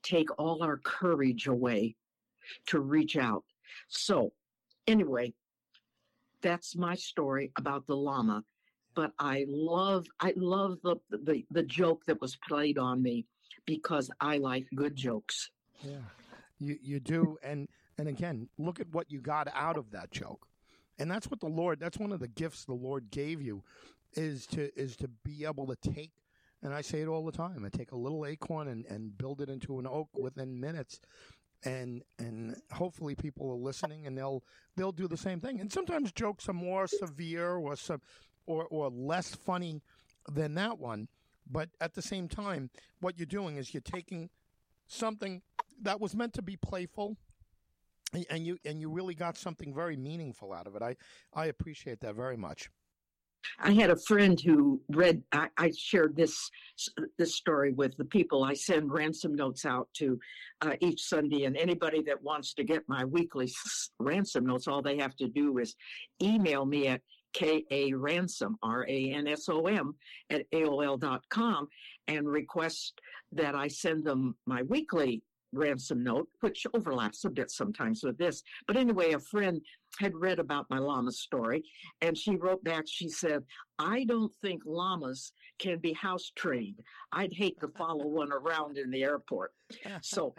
take 0.03 0.29
all 0.39 0.63
our 0.63 0.77
courage 0.77 1.47
away 1.47 1.95
to 2.67 2.79
reach 2.79 3.17
out. 3.17 3.43
So, 3.87 4.33
anyway, 4.87 5.33
that's 6.41 6.75
my 6.75 6.95
story 6.95 7.51
about 7.57 7.85
the 7.87 7.95
llama. 7.95 8.43
But 8.95 9.11
I 9.19 9.45
love 9.47 10.07
I 10.19 10.33
love 10.35 10.79
the 10.83 10.95
the, 11.09 11.45
the 11.51 11.63
joke 11.63 12.03
that 12.07 12.19
was 12.19 12.35
played 12.47 12.77
on 12.77 13.01
me 13.01 13.25
because 13.65 14.09
I 14.19 14.37
like 14.37 14.65
good 14.75 14.95
jokes. 14.95 15.51
Yeah. 15.83 15.97
You 16.59 16.77
you 16.81 16.99
do 16.99 17.37
and 17.43 17.67
and 17.99 18.07
again, 18.07 18.49
look 18.57 18.79
at 18.79 18.87
what 18.91 19.11
you 19.11 19.21
got 19.21 19.47
out 19.53 19.77
of 19.77 19.91
that 19.91 20.11
joke. 20.11 20.47
And 20.99 21.11
that's 21.11 21.29
what 21.29 21.39
the 21.39 21.47
Lord 21.47 21.79
that's 21.79 21.99
one 21.99 22.11
of 22.11 22.19
the 22.19 22.27
gifts 22.27 22.65
the 22.65 22.73
Lord 22.73 23.11
gave 23.11 23.41
you 23.41 23.63
is 24.13 24.47
to 24.47 24.71
is 24.75 24.95
to 24.97 25.07
be 25.07 25.45
able 25.45 25.67
to 25.67 25.75
take 25.75 26.11
and 26.67 26.75
I 26.75 26.82
say 26.82 26.99
it 26.99 27.08
all 27.08 27.23
the 27.23 27.32
time. 27.32 27.63
I 27.63 27.69
take 27.69 27.93
a 27.93 27.95
little 27.95 28.25
acorn 28.25 28.67
and, 28.67 28.84
and 28.88 29.17
build 29.17 29.39
it 29.39 29.47
into 29.47 29.80
an 29.80 29.88
oak 29.88 30.10
within 30.19 30.60
minutes. 30.60 30.99
And 31.63 32.03
and 32.19 32.58
hopefully 32.73 33.15
people 33.15 33.49
are 33.49 33.56
listening 33.56 34.06
and 34.06 34.17
they'll 34.17 34.43
they'll 34.75 34.91
do 34.91 35.08
the 35.08 35.15
same 35.15 35.39
thing. 35.39 35.62
And 35.62 35.71
sometimes 35.71 36.12
jokes 36.12 36.49
are 36.49 36.53
more 36.53 36.86
severe 36.86 37.56
or 37.56 37.77
some 37.77 38.01
or, 38.45 38.65
or 38.65 38.89
less 38.89 39.34
funny 39.34 39.82
than 40.30 40.56
that 40.56 40.77
one. 40.77 41.08
But 41.49 41.69
at 41.80 41.93
the 41.93 42.01
same 42.01 42.27
time, 42.27 42.69
what 42.99 43.17
you're 43.17 43.25
doing 43.25 43.56
is 43.56 43.73
you're 43.73 43.80
taking 43.80 44.30
something 44.88 45.41
that 45.82 46.01
was 46.01 46.17
meant 46.17 46.34
to 46.34 46.41
be 46.41 46.58
playful 46.58 47.15
and 48.30 48.45
you 48.45 48.58
and 48.65 48.82
you 48.82 48.89
really 48.89 49.15
got 49.15 49.38
something 49.38 49.73
very 49.73 49.95
meaningful 49.95 50.51
out 50.51 50.67
of 50.67 50.75
it. 50.75 50.82
I 50.82 50.97
I 51.34 51.45
appreciate 51.45 52.01
that 52.01 52.15
very 52.15 52.36
much. 52.36 52.69
I 53.60 53.71
had 53.71 53.89
a 53.89 53.95
friend 53.95 54.39
who 54.39 54.81
read. 54.89 55.23
I, 55.31 55.49
I, 55.57 55.71
shared 55.77 56.15
this 56.15 56.49
this 57.17 57.36
story 57.36 57.73
with 57.73 57.95
the 57.97 58.05
people. 58.05 58.43
I 58.43 58.53
send 58.53 58.91
ransom 58.91 59.36
notes 59.36 59.65
out 59.65 59.89
to 59.95 60.19
uh, 60.62 60.73
each 60.79 61.01
Sunday, 61.01 61.45
and 61.45 61.57
anybody 61.57 62.01
that 62.03 62.21
wants 62.21 62.53
to 62.55 62.63
get 62.63 62.88
my 62.88 63.05
weekly 63.05 63.51
ransom 63.99 64.45
notes, 64.45 64.67
all 64.67 64.81
they 64.81 64.97
have 64.97 65.15
to 65.17 65.27
do 65.27 65.57
is 65.57 65.75
email 66.21 66.65
me 66.65 66.88
at 66.88 67.01
K 67.33 67.63
A 67.69 67.93
ransom 67.93 68.57
R 68.63 68.86
A 68.88 69.12
N 69.12 69.27
S 69.27 69.49
O 69.49 69.67
M 69.67 69.95
at 70.29 70.49
AOL 70.51 70.99
dot 70.99 71.21
com 71.29 71.67
and 72.07 72.27
request 72.27 72.99
that 73.33 73.55
I 73.55 73.67
send 73.67 74.05
them 74.05 74.36
my 74.45 74.63
weekly 74.63 75.21
ransom 75.53 76.03
note, 76.03 76.27
which 76.41 76.65
overlaps 76.73 77.25
a 77.25 77.29
bit 77.29 77.51
sometimes 77.51 78.03
with 78.03 78.17
this. 78.17 78.43
But 78.67 78.77
anyway, 78.77 79.13
a 79.13 79.19
friend 79.19 79.62
had 79.99 80.15
read 80.15 80.39
about 80.39 80.69
my 80.69 80.79
llama 80.79 81.12
story 81.12 81.63
and 82.01 82.17
she 82.17 82.36
wrote 82.36 82.63
back, 82.63 82.86
she 82.88 83.10
said, 83.10 83.43
I 83.79 84.03
don't 84.03 84.31
think 84.41 84.63
llamas 84.65 85.31
can 85.60 85.79
be 85.79 85.93
house 85.93 86.31
trained. 86.36 86.79
I'd 87.12 87.33
hate 87.33 87.60
to 87.62 87.67
follow 87.69 88.07
one 88.07 88.31
around 88.31 88.77
in 88.77 88.91
the 88.91 89.03
airport. 89.03 89.53
So 90.01 90.36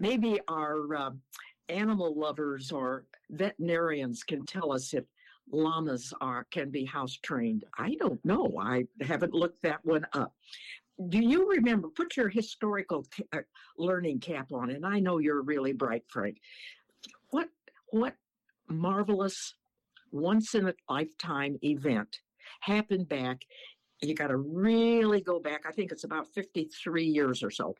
maybe 0.00 0.40
our 0.48 0.94
uh, 0.94 1.10
animal 1.68 2.14
lovers 2.18 2.72
or 2.72 3.06
veterinarians 3.30 4.22
can 4.22 4.44
tell 4.46 4.72
us 4.72 4.94
if 4.94 5.04
llamas 5.50 6.14
are 6.20 6.46
can 6.50 6.70
be 6.70 6.84
house 6.84 7.18
trained. 7.22 7.64
I 7.76 7.96
don't 7.98 8.24
know. 8.24 8.54
I 8.60 8.84
haven't 9.00 9.34
looked 9.34 9.62
that 9.62 9.84
one 9.84 10.06
up 10.12 10.32
do 11.08 11.18
you 11.18 11.48
remember 11.48 11.88
put 11.88 12.16
your 12.16 12.28
historical 12.28 13.04
t- 13.04 13.24
uh, 13.32 13.38
learning 13.78 14.20
cap 14.20 14.52
on 14.52 14.70
and 14.70 14.84
i 14.84 14.98
know 14.98 15.18
you're 15.18 15.42
really 15.42 15.72
bright 15.72 16.04
frank. 16.08 16.38
What 17.30 17.48
what 17.90 18.14
marvelous 18.68 19.54
once 20.10 20.54
in 20.54 20.68
a 20.68 20.74
lifetime 20.88 21.58
event 21.62 22.18
happened 22.60 23.08
back 23.08 23.42
you 24.00 24.14
got 24.14 24.28
to 24.28 24.36
really 24.36 25.20
go 25.20 25.40
back 25.40 25.62
i 25.66 25.72
think 25.72 25.92
it's 25.92 26.04
about 26.04 26.26
53 26.34 27.04
years 27.04 27.42
or 27.42 27.50
so. 27.50 27.74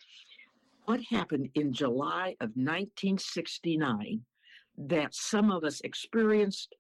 What 0.87 1.01
happened 1.11 1.51
in 1.55 1.73
july 1.73 2.31
of 2.41 2.51
1969 2.55 4.21
that 4.79 5.15
some 5.15 5.51
of 5.51 5.65
us 5.65 5.81
experienced 5.83 6.75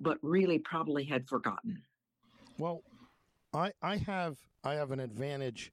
but 0.00 0.18
really 0.22 0.60
probably 0.60 1.04
had 1.04 1.26
forgotten? 1.28 1.82
Well 2.58 2.82
i 3.54 3.72
i 3.82 3.96
have 3.96 4.36
i 4.64 4.74
have 4.74 4.90
an 4.90 5.00
advantage 5.00 5.72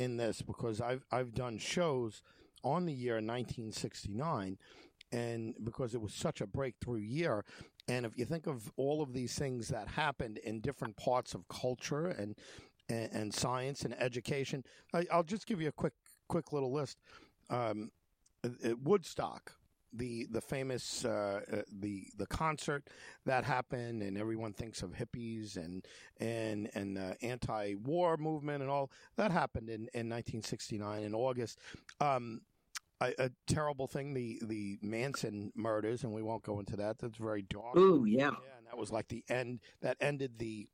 in 0.00 0.16
this 0.16 0.42
because 0.42 0.80
I've 0.80 1.04
I've 1.12 1.34
done 1.34 1.58
shows 1.58 2.22
on 2.64 2.86
the 2.86 2.92
year 2.92 3.14
1969 3.14 4.58
and 5.12 5.54
because 5.62 5.94
it 5.94 6.00
was 6.00 6.14
such 6.14 6.40
a 6.40 6.46
breakthrough 6.46 7.00
year. 7.00 7.44
And 7.88 8.06
if 8.06 8.16
you 8.16 8.24
think 8.24 8.46
of 8.46 8.70
all 8.76 9.02
of 9.02 9.12
these 9.12 9.34
things 9.34 9.68
that 9.68 9.88
happened 9.88 10.38
in 10.38 10.60
different 10.60 10.96
parts 10.96 11.34
of 11.34 11.46
culture 11.48 12.06
and 12.06 12.34
and, 12.88 13.12
and 13.12 13.34
science 13.34 13.82
and 13.82 13.94
education 14.00 14.64
I, 14.94 15.06
will 15.12 15.22
just 15.22 15.46
give 15.46 15.60
you 15.60 15.68
a 15.68 15.72
quick 15.72 15.94
quick 16.28 16.52
little 16.52 16.72
list. 16.72 16.98
Um, 17.50 17.90
Woodstock 18.82 19.52
the 19.92 20.26
the 20.30 20.40
famous 20.40 21.04
uh, 21.04 21.40
uh, 21.52 21.62
the 21.80 22.06
the 22.16 22.26
concert 22.26 22.88
that 23.26 23.44
happened, 23.44 24.02
and 24.02 24.16
everyone 24.16 24.52
thinks 24.52 24.82
of 24.82 24.92
hippies 24.92 25.56
and 25.56 25.86
and 26.18 26.70
and 26.74 26.98
uh, 26.98 27.14
anti-war 27.22 28.16
movement 28.16 28.62
and 28.62 28.70
all 28.70 28.90
that 29.16 29.30
happened 29.30 29.68
in, 29.68 29.88
in 29.94 30.08
1969 30.08 31.02
in 31.02 31.14
August. 31.14 31.58
Um, 32.00 32.42
a, 33.00 33.14
a, 33.18 33.30
terrible 33.46 33.86
thing, 33.86 34.14
the 34.14 34.40
the 34.42 34.78
Manson 34.82 35.52
murders, 35.54 36.04
and 36.04 36.12
we 36.12 36.22
won't 36.22 36.42
go 36.42 36.58
into 36.58 36.76
that. 36.76 36.98
That's 36.98 37.16
very 37.16 37.42
dark. 37.42 37.74
Oh 37.76 38.04
yeah. 38.04 38.18
Yeah, 38.18 38.58
and 38.58 38.66
that 38.66 38.78
was 38.78 38.92
like 38.92 39.08
the 39.08 39.24
end. 39.28 39.60
That 39.80 39.96
ended 40.00 40.38
the 40.38 40.68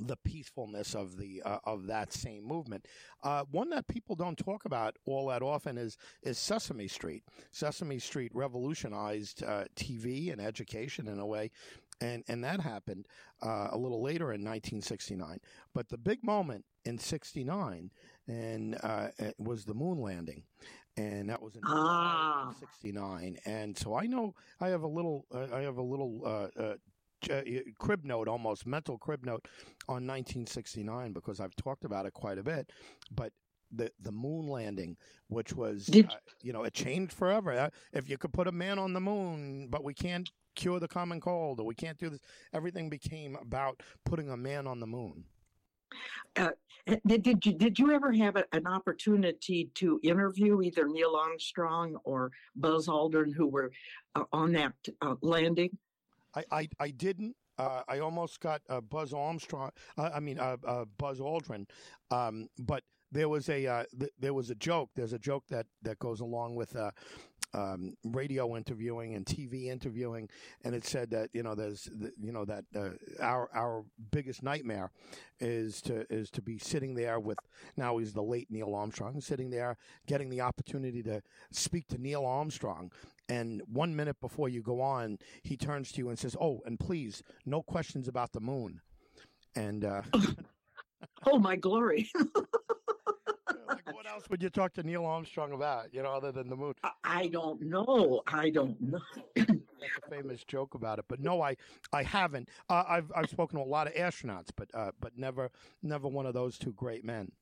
the 0.00 0.16
peacefulness 0.16 0.94
of 0.94 1.16
the 1.16 1.42
uh, 1.44 1.58
of 1.64 1.86
that 1.86 2.12
same 2.12 2.44
movement. 2.44 2.86
Uh, 3.22 3.44
one 3.50 3.70
that 3.70 3.88
people 3.88 4.14
don't 4.14 4.38
talk 4.38 4.64
about 4.64 4.96
all 5.04 5.28
that 5.28 5.42
often 5.42 5.78
is 5.78 5.96
is 6.22 6.38
Sesame 6.38 6.88
Street. 6.88 7.24
Sesame 7.52 7.98
Street 7.98 8.32
revolutionized 8.34 9.42
uh, 9.42 9.64
TV 9.74 10.32
and 10.32 10.40
education 10.40 11.08
in 11.08 11.18
a 11.18 11.26
way, 11.26 11.50
and 12.00 12.24
and 12.28 12.44
that 12.44 12.60
happened 12.60 13.06
uh, 13.42 13.68
a 13.70 13.78
little 13.78 14.02
later 14.02 14.32
in 14.32 14.42
1969. 14.42 15.40
But 15.74 15.88
the 15.88 15.98
big 15.98 16.22
moment 16.22 16.64
in 16.84 16.98
'69 16.98 17.90
and 18.28 18.78
uh, 18.82 19.08
was 19.38 19.64
the 19.64 19.74
moon 19.74 20.00
landing. 20.00 20.42
And 20.98 21.28
that 21.28 21.42
was 21.42 21.54
in 21.54 21.60
ah. 21.66 22.54
'69, 22.58 23.36
and 23.44 23.76
so 23.76 23.94
I 23.94 24.06
know 24.06 24.34
I 24.62 24.68
have 24.68 24.82
a 24.82 24.88
little, 24.88 25.26
I 25.30 25.60
have 25.60 25.76
a 25.76 25.82
little 25.82 26.22
uh, 26.24 26.76
crib 27.78 28.04
note, 28.04 28.28
almost 28.28 28.66
mental 28.66 28.98
crib 28.98 29.24
note 29.24 29.46
on 29.88 30.06
1969 30.06 31.12
because 31.12 31.40
I've 31.40 31.54
talked 31.56 31.84
about 31.84 32.06
it 32.06 32.12
quite 32.12 32.38
a 32.38 32.42
bit. 32.42 32.70
But 33.10 33.32
the 33.72 33.90
the 34.00 34.12
moon 34.12 34.48
landing, 34.48 34.96
which 35.28 35.52
was 35.52 35.88
uh, 35.90 36.02
you 36.42 36.52
know 36.52 36.64
it 36.64 36.74
changed 36.74 37.12
forever. 37.12 37.52
Uh, 37.52 37.70
if 37.92 38.08
you 38.08 38.18
could 38.18 38.32
put 38.32 38.46
a 38.46 38.52
man 38.52 38.78
on 38.78 38.92
the 38.92 39.00
moon, 39.00 39.68
but 39.70 39.84
we 39.84 39.94
can't 39.94 40.30
cure 40.54 40.80
the 40.80 40.88
common 40.88 41.20
cold, 41.20 41.60
or 41.60 41.66
we 41.66 41.74
can't 41.74 41.98
do 41.98 42.10
this, 42.10 42.20
everything 42.52 42.88
became 42.88 43.36
about 43.36 43.82
putting 44.04 44.30
a 44.30 44.36
man 44.36 44.66
on 44.66 44.80
the 44.80 44.86
moon. 44.86 45.24
Uh, 46.34 46.50
did, 47.06 47.22
did 47.22 47.46
you 47.46 47.52
did 47.52 47.78
you 47.78 47.92
ever 47.92 48.12
have 48.12 48.36
a, 48.36 48.44
an 48.52 48.66
opportunity 48.66 49.70
to 49.74 50.00
interview 50.02 50.62
either 50.62 50.88
Neil 50.88 51.16
Armstrong 51.16 51.96
or 52.04 52.30
Buzz 52.54 52.88
Aldrin, 52.88 53.34
who 53.34 53.46
were 53.46 53.70
uh, 54.14 54.24
on 54.32 54.52
that 54.52 54.74
uh, 55.00 55.14
landing? 55.22 55.76
I, 56.36 56.44
I, 56.50 56.68
I 56.78 56.90
didn't. 56.90 57.34
Uh, 57.58 57.82
I 57.88 58.00
almost 58.00 58.40
got 58.40 58.60
uh, 58.68 58.82
Buzz 58.82 59.14
Armstrong. 59.14 59.70
Uh, 59.96 60.10
I 60.14 60.20
mean 60.20 60.38
uh, 60.38 60.58
uh, 60.66 60.84
Buzz 60.98 61.20
Aldrin, 61.20 61.66
um, 62.10 62.48
but 62.58 62.84
there 63.10 63.28
was 63.30 63.48
a 63.48 63.66
uh, 63.66 63.84
th- 63.98 64.12
there 64.18 64.34
was 64.34 64.50
a 64.50 64.54
joke. 64.54 64.90
There's 64.94 65.14
a 65.14 65.18
joke 65.18 65.44
that 65.48 65.66
that 65.82 65.98
goes 65.98 66.20
along 66.20 66.56
with 66.56 66.76
um, 67.54 67.96
radio 68.04 68.56
interviewing 68.56 69.14
and 69.14 69.24
TV 69.24 69.68
interviewing, 69.68 70.28
and 70.64 70.74
it 70.74 70.84
said 70.84 71.08
that 71.12 71.30
you 71.32 71.42
know 71.42 71.54
there's 71.54 71.88
you 72.20 72.30
know 72.30 72.44
that 72.44 72.64
our 73.20 73.48
our 73.54 73.84
biggest 74.10 74.42
nightmare 74.42 74.90
is 75.40 75.80
to 75.82 76.04
is 76.12 76.30
to 76.32 76.42
be 76.42 76.58
sitting 76.58 76.94
there 76.94 77.18
with 77.18 77.38
now 77.78 77.96
he's 77.96 78.12
the 78.12 78.22
late 78.22 78.50
Neil 78.50 78.74
Armstrong 78.74 79.20
sitting 79.22 79.48
there 79.48 79.78
getting 80.06 80.28
the 80.28 80.42
opportunity 80.42 81.02
to 81.04 81.22
speak 81.52 81.86
to 81.88 81.98
Neil 81.98 82.26
Armstrong 82.26 82.90
and 83.28 83.62
one 83.66 83.94
minute 83.96 84.20
before 84.20 84.48
you 84.48 84.62
go 84.62 84.80
on, 84.80 85.18
he 85.42 85.56
turns 85.56 85.92
to 85.92 85.98
you 85.98 86.08
and 86.08 86.18
says, 86.18 86.36
"Oh, 86.40 86.60
and 86.66 86.78
please, 86.78 87.22
no 87.44 87.62
questions 87.62 88.08
about 88.08 88.32
the 88.32 88.40
moon." 88.40 88.80
And 89.54 89.84
uh, 89.84 90.02
oh 91.26 91.38
my 91.38 91.56
glory! 91.56 92.08
like, 93.68 93.94
what 93.94 94.06
else 94.06 94.28
would 94.30 94.42
you 94.42 94.50
talk 94.50 94.74
to 94.74 94.82
Neil 94.82 95.04
Armstrong 95.04 95.52
about? 95.52 95.92
You 95.92 96.02
know, 96.02 96.10
other 96.10 96.32
than 96.32 96.48
the 96.48 96.56
moon? 96.56 96.74
I 97.04 97.26
don't 97.26 97.62
know. 97.62 98.22
I 98.26 98.50
don't 98.50 98.80
know. 98.80 99.00
That's 99.34 99.50
a 99.50 100.10
famous 100.10 100.44
joke 100.44 100.74
about 100.74 100.98
it, 100.98 101.06
but 101.08 101.20
no, 101.20 101.42
I 101.42 101.56
I 101.92 102.02
haven't. 102.02 102.48
Uh, 102.68 102.84
I've 102.88 103.10
I've 103.14 103.30
spoken 103.30 103.58
to 103.58 103.64
a 103.64 103.66
lot 103.66 103.86
of 103.86 103.94
astronauts, 103.94 104.50
but 104.56 104.68
uh, 104.74 104.92
but 105.00 105.16
never 105.16 105.50
never 105.82 106.08
one 106.08 106.26
of 106.26 106.34
those 106.34 106.58
two 106.58 106.72
great 106.72 107.04
men. 107.04 107.32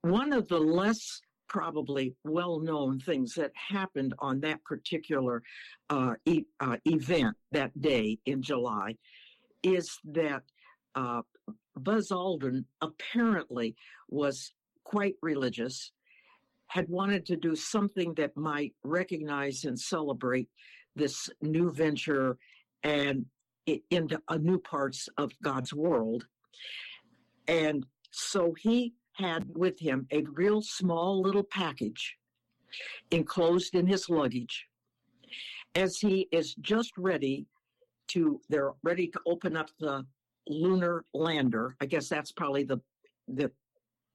One 0.00 0.32
of 0.32 0.48
the 0.48 0.58
less 0.58 1.20
probably 1.48 2.14
well 2.24 2.58
known 2.58 2.98
things 2.98 3.34
that 3.34 3.52
happened 3.54 4.14
on 4.18 4.40
that 4.40 4.62
particular 4.64 5.42
uh, 5.90 6.14
e- 6.24 6.44
uh, 6.60 6.76
event 6.84 7.36
that 7.52 7.78
day 7.80 8.18
in 8.26 8.42
July 8.42 8.94
is 9.62 9.98
that 10.04 10.42
uh, 10.94 11.22
Buzz 11.76 12.08
Aldrin 12.10 12.64
apparently 12.80 13.76
was 14.08 14.52
quite 14.84 15.14
religious, 15.22 15.92
had 16.68 16.88
wanted 16.88 17.26
to 17.26 17.36
do 17.36 17.54
something 17.54 18.14
that 18.14 18.36
might 18.36 18.72
recognize 18.82 19.64
and 19.64 19.78
celebrate 19.78 20.48
this 20.94 21.28
new 21.42 21.70
venture 21.70 22.38
and 22.82 23.26
into 23.90 24.20
new 24.38 24.58
parts 24.58 25.08
of 25.18 25.32
God's 25.42 25.74
world. 25.74 26.26
And 27.48 27.84
so 28.10 28.54
he 28.58 28.94
had 29.16 29.44
with 29.54 29.78
him 29.78 30.06
a 30.12 30.22
real 30.32 30.62
small 30.62 31.20
little 31.20 31.44
package 31.44 32.16
enclosed 33.10 33.74
in 33.74 33.86
his 33.86 34.08
luggage. 34.08 34.66
As 35.74 35.98
he 35.98 36.28
is 36.32 36.54
just 36.56 36.92
ready 36.96 37.46
to 38.08 38.40
they're 38.48 38.72
ready 38.82 39.08
to 39.08 39.20
open 39.26 39.56
up 39.56 39.68
the 39.80 40.04
lunar 40.48 41.04
lander 41.12 41.74
i 41.80 41.86
guess 41.86 42.08
that's 42.08 42.30
probably 42.30 42.62
the 42.62 42.80
the 43.26 43.50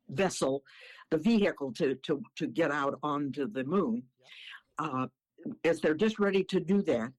vessel 0.10 0.64
the 1.10 1.18
vehicle 1.18 1.74
to 1.74 1.96
to 1.96 2.22
to 2.36 2.48
get 2.48 2.72
out 2.72 2.98
onto 3.04 3.48
the 3.52 3.64
moon. 3.66 4.02
Uh, 4.80 5.08
as 5.66 5.80
they're 5.82 5.94
just 5.94 6.20
ready 6.20 6.44
to 6.44 6.60
do 6.60 6.82
that 6.82 7.12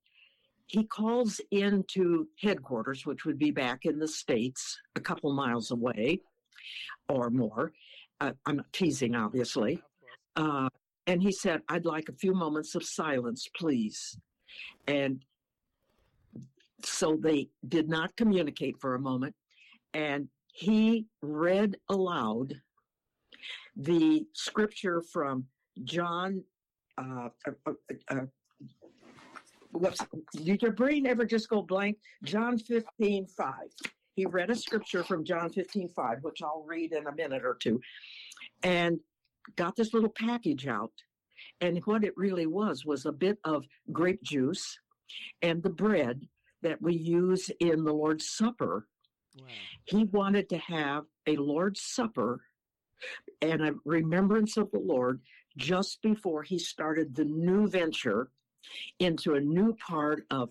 he 0.66 0.84
calls 0.84 1.40
into 1.50 2.26
headquarters 2.40 3.04
which 3.04 3.24
would 3.24 3.38
be 3.38 3.50
back 3.50 3.84
in 3.84 3.98
the 3.98 4.08
states 4.08 4.78
a 4.96 5.00
couple 5.00 5.32
miles 5.32 5.70
away 5.70 6.20
or 7.08 7.30
more. 7.30 7.72
Uh, 8.20 8.32
I'm 8.46 8.62
teasing, 8.72 9.14
obviously. 9.14 9.82
Uh, 10.36 10.68
and 11.06 11.20
he 11.22 11.32
said, 11.32 11.62
I'd 11.68 11.84
like 11.84 12.08
a 12.08 12.14
few 12.14 12.34
moments 12.34 12.74
of 12.74 12.84
silence, 12.84 13.48
please. 13.56 14.16
And 14.86 15.24
so 16.84 17.18
they 17.20 17.48
did 17.68 17.88
not 17.88 18.14
communicate 18.16 18.76
for 18.80 18.94
a 18.94 18.98
moment. 18.98 19.34
and 19.94 20.28
he 20.52 21.06
read 21.22 21.76
aloud 21.88 22.54
the 23.76 24.26
scripture 24.34 25.02
from 25.12 25.46
John. 25.84 26.44
Uh, 26.98 27.28
uh, 27.46 27.50
uh, 27.66 27.94
uh 28.10 28.26
whoops, 29.72 30.00
did 30.44 30.60
your 30.60 30.72
brain 30.72 31.06
ever 31.06 31.24
just 31.24 31.48
go 31.48 31.62
blank? 31.62 31.96
John 32.22 32.58
15, 32.58 33.26
5. 33.26 33.54
He 34.14 34.26
read 34.26 34.50
a 34.50 34.56
scripture 34.56 35.02
from 35.02 35.24
John 35.24 35.50
15, 35.50 35.90
5, 35.94 36.18
which 36.22 36.42
I'll 36.42 36.64
read 36.66 36.92
in 36.92 37.06
a 37.06 37.14
minute 37.14 37.44
or 37.44 37.56
two, 37.60 37.80
and 38.62 39.00
got 39.56 39.76
this 39.76 39.94
little 39.94 40.10
package 40.10 40.66
out. 40.66 40.92
And 41.60 41.78
what 41.84 42.04
it 42.04 42.12
really 42.16 42.46
was 42.46 42.84
was 42.84 43.06
a 43.06 43.12
bit 43.12 43.38
of 43.44 43.64
grape 43.90 44.22
juice 44.22 44.78
and 45.40 45.62
the 45.62 45.70
bread 45.70 46.28
that 46.62 46.80
we 46.80 46.94
use 46.94 47.50
in 47.60 47.84
the 47.84 47.92
Lord's 47.92 48.28
Supper. 48.28 48.86
Wow. 49.38 49.46
He 49.84 50.04
wanted 50.04 50.48
to 50.50 50.58
have 50.58 51.04
a 51.26 51.36
Lord's 51.36 51.82
Supper 51.82 52.42
and 53.40 53.62
a 53.62 53.74
remembrance 53.84 54.56
of 54.56 54.70
the 54.70 54.78
Lord 54.78 55.20
just 55.56 56.00
before 56.02 56.42
he 56.42 56.58
started 56.58 57.14
the 57.14 57.24
new 57.24 57.66
venture 57.68 58.30
into 58.98 59.34
a 59.34 59.40
new 59.40 59.74
part 59.74 60.24
of 60.30 60.50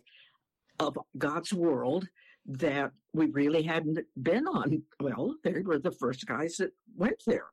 of 0.79 0.97
God's 1.17 1.53
world 1.53 2.07
that 2.45 2.91
we 3.13 3.27
really 3.27 3.63
hadn't 3.63 3.99
been 4.21 4.47
on. 4.47 4.81
Well, 4.99 5.35
they 5.43 5.61
were 5.61 5.79
the 5.79 5.91
first 5.91 6.25
guys 6.25 6.57
that 6.57 6.71
went 6.95 7.21
there. 7.25 7.47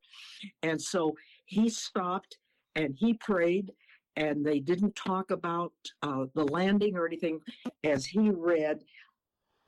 And 0.63 0.81
so 0.81 1.15
he 1.47 1.69
stopped 1.69 2.39
and 2.75 2.95
he 2.97 3.15
prayed, 3.15 3.73
and 4.17 4.45
they 4.45 4.61
didn't 4.61 4.95
talk 4.95 5.31
about 5.31 5.73
uh, 6.03 6.27
the 6.35 6.45
landing 6.45 6.97
or 6.97 7.07
anything 7.07 7.41
as 7.85 8.07
he 8.07 8.31
read 8.31 8.83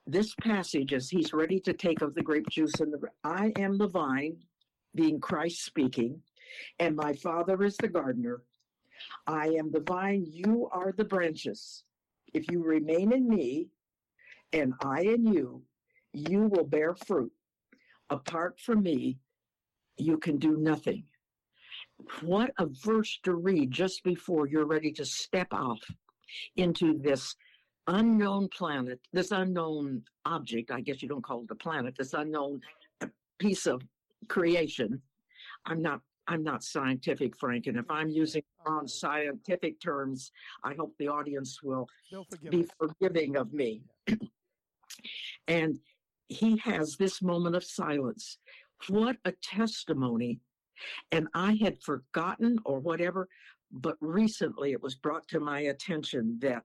this 0.06 0.34
passage 0.40 0.92
as 0.92 1.08
he's 1.08 1.32
ready 1.32 1.60
to 1.60 1.72
take 1.72 2.02
of 2.02 2.14
the 2.14 2.22
grape 2.22 2.48
juice 2.48 2.80
and 2.80 2.92
the 2.92 3.00
I 3.22 3.52
am 3.58 3.78
the 3.78 3.88
vine, 3.88 4.36
being 4.94 5.20
Christ 5.20 5.64
speaking, 5.64 6.20
and 6.78 6.96
my 6.96 7.12
Father 7.12 7.62
is 7.62 7.76
the 7.76 7.88
gardener. 7.88 8.42
I 9.26 9.48
am 9.48 9.70
the 9.70 9.80
vine, 9.80 10.26
you 10.28 10.68
are 10.72 10.92
the 10.92 11.04
branches. 11.04 11.84
If 12.34 12.50
you 12.50 12.62
remain 12.62 13.12
in 13.12 13.28
me, 13.28 13.68
and 14.52 14.74
I 14.82 15.02
in 15.02 15.26
you, 15.26 15.62
you 16.12 16.46
will 16.46 16.64
bear 16.64 16.94
fruit. 16.94 17.32
Apart 18.10 18.58
from 18.58 18.82
me, 18.82 19.18
you 19.96 20.18
can 20.18 20.38
do 20.38 20.56
nothing. 20.56 21.04
What 22.22 22.52
a 22.58 22.66
verse 22.66 23.18
to 23.24 23.34
read 23.34 23.70
just 23.70 24.02
before 24.02 24.48
you're 24.48 24.66
ready 24.66 24.90
to 24.92 25.04
step 25.04 25.48
off 25.52 25.80
into 26.56 26.98
this 26.98 27.36
unknown 27.86 28.48
planet, 28.48 29.00
this 29.12 29.30
unknown 29.30 30.02
object. 30.24 30.70
I 30.70 30.80
guess 30.80 31.02
you 31.02 31.08
don't 31.08 31.24
call 31.24 31.42
it 31.42 31.50
a 31.50 31.54
planet, 31.54 31.94
this 31.96 32.14
unknown 32.14 32.60
piece 33.38 33.66
of 33.66 33.82
creation. 34.28 35.00
I'm 35.66 35.82
not 35.82 36.00
I'm 36.28 36.44
not 36.44 36.62
scientific, 36.62 37.36
Frank, 37.36 37.66
and 37.66 37.76
if 37.76 37.90
I'm 37.90 38.08
using 38.08 38.42
on 38.64 38.86
scientific 38.86 39.80
terms, 39.80 40.30
I 40.62 40.74
hope 40.74 40.94
the 40.98 41.08
audience 41.08 41.60
will 41.60 41.88
be 42.48 42.62
us. 42.62 42.68
forgiving 42.78 43.36
of 43.36 43.52
me. 43.52 43.82
And 45.46 45.78
he 46.28 46.56
has 46.58 46.96
this 46.96 47.20
moment 47.22 47.56
of 47.56 47.64
silence. 47.64 48.38
What 48.88 49.16
a 49.24 49.32
testimony. 49.42 50.40
And 51.12 51.28
I 51.34 51.58
had 51.60 51.82
forgotten 51.82 52.58
or 52.64 52.78
whatever, 52.78 53.28
but 53.70 53.96
recently 54.00 54.72
it 54.72 54.82
was 54.82 54.94
brought 54.94 55.28
to 55.28 55.40
my 55.40 55.60
attention 55.60 56.38
that 56.40 56.64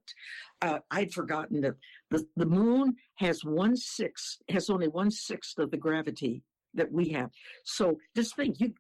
uh, 0.62 0.80
I'd 0.92 1.14
forgotten 1.14 1.62
that 1.62 1.76
the, 2.10 2.26
the 2.36 2.46
moon 2.46 2.96
has 3.16 3.44
one 3.44 3.76
sixth, 3.76 4.38
has 4.50 4.70
only 4.70 4.88
one 4.88 5.12
sixth 5.12 5.58
of 5.60 5.72
the 5.72 5.78
gravity 5.78 6.44
that 6.74 6.92
we 6.92 7.10
have. 7.10 7.32
So 7.64 7.98
just 8.16 8.36
think, 8.36 8.60
you 8.60 8.74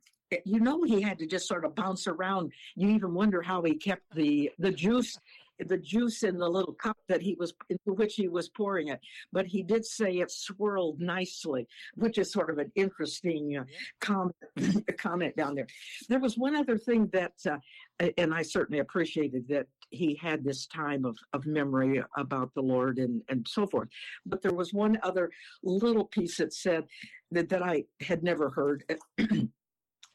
you 0.43 0.59
know 0.59 0.83
he 0.83 1.01
had 1.01 1.19
to 1.19 1.27
just 1.27 1.47
sort 1.47 1.65
of 1.65 1.75
bounce 1.75 2.07
around. 2.07 2.51
You 2.75 2.89
even 2.89 3.13
wonder 3.13 3.41
how 3.41 3.61
he 3.61 3.75
kept 3.75 4.03
the 4.15 4.51
the 4.57 4.71
juice 4.71 5.17
the 5.59 5.77
juice 5.77 6.23
in 6.23 6.37
the 6.37 6.49
little 6.49 6.73
cup 6.73 6.97
that 7.07 7.21
he 7.21 7.35
was 7.39 7.53
into 7.69 7.93
which 7.93 8.15
he 8.15 8.27
was 8.27 8.49
pouring 8.49 8.89
it. 8.89 8.99
But 9.31 9.45
he 9.45 9.63
did 9.63 9.85
say 9.85 10.19
it 10.19 10.31
swirled 10.31 10.99
nicely, 10.99 11.67
which 11.95 12.17
is 12.17 12.31
sort 12.31 12.49
of 12.49 12.57
an 12.57 12.71
interesting 12.75 13.57
uh, 13.57 13.63
comment 14.01 14.35
comment 14.97 15.35
down 15.35 15.55
there. 15.55 15.67
There 16.09 16.19
was 16.19 16.37
one 16.37 16.55
other 16.55 16.77
thing 16.77 17.09
that, 17.13 17.33
uh, 17.49 18.09
and 18.17 18.33
I 18.33 18.41
certainly 18.41 18.79
appreciated 18.79 19.47
that 19.49 19.67
he 19.89 20.19
had 20.21 20.43
this 20.43 20.67
time 20.67 21.05
of, 21.05 21.17
of 21.33 21.45
memory 21.45 22.03
about 22.17 22.53
the 22.53 22.61
Lord 22.61 22.97
and, 22.97 23.21
and 23.29 23.47
so 23.47 23.67
forth. 23.67 23.87
But 24.25 24.41
there 24.41 24.53
was 24.53 24.73
one 24.73 24.97
other 25.03 25.29
little 25.63 26.05
piece 26.05 26.37
that 26.37 26.53
said 26.53 26.85
that, 27.31 27.49
that 27.49 27.63
I 27.63 27.85
had 28.01 28.23
never 28.23 28.49
heard. 28.49 28.83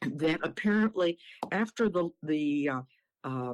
that 0.01 0.39
apparently 0.43 1.17
after 1.51 1.87
the 1.87 2.09
the 2.23 2.69
uh, 2.69 2.81
uh, 3.23 3.53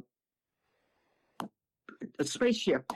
spaceship 2.26 2.92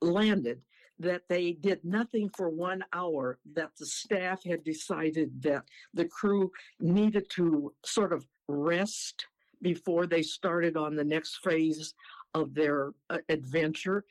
landed 0.00 0.60
that 0.98 1.22
they 1.28 1.52
did 1.52 1.84
nothing 1.84 2.30
for 2.36 2.48
one 2.48 2.82
hour 2.92 3.38
that 3.54 3.70
the 3.78 3.86
staff 3.86 4.42
had 4.44 4.64
decided 4.64 5.42
that 5.42 5.62
the 5.94 6.06
crew 6.06 6.50
needed 6.80 7.28
to 7.30 7.72
sort 7.84 8.12
of 8.12 8.26
rest 8.48 9.26
before 9.62 10.06
they 10.06 10.22
started 10.22 10.76
on 10.76 10.94
the 10.94 11.04
next 11.04 11.38
phase 11.42 11.94
of 12.34 12.54
their 12.54 12.92
uh, 13.10 13.18
adventure 13.28 14.04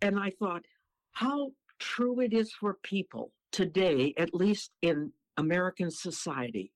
and 0.00 0.18
i 0.18 0.30
thought 0.30 0.64
how 1.12 1.50
true 1.78 2.20
it 2.20 2.32
is 2.32 2.52
for 2.52 2.74
people 2.82 3.32
today 3.50 4.14
at 4.16 4.32
least 4.34 4.70
in 4.82 5.12
american 5.36 5.90
society 5.90 6.72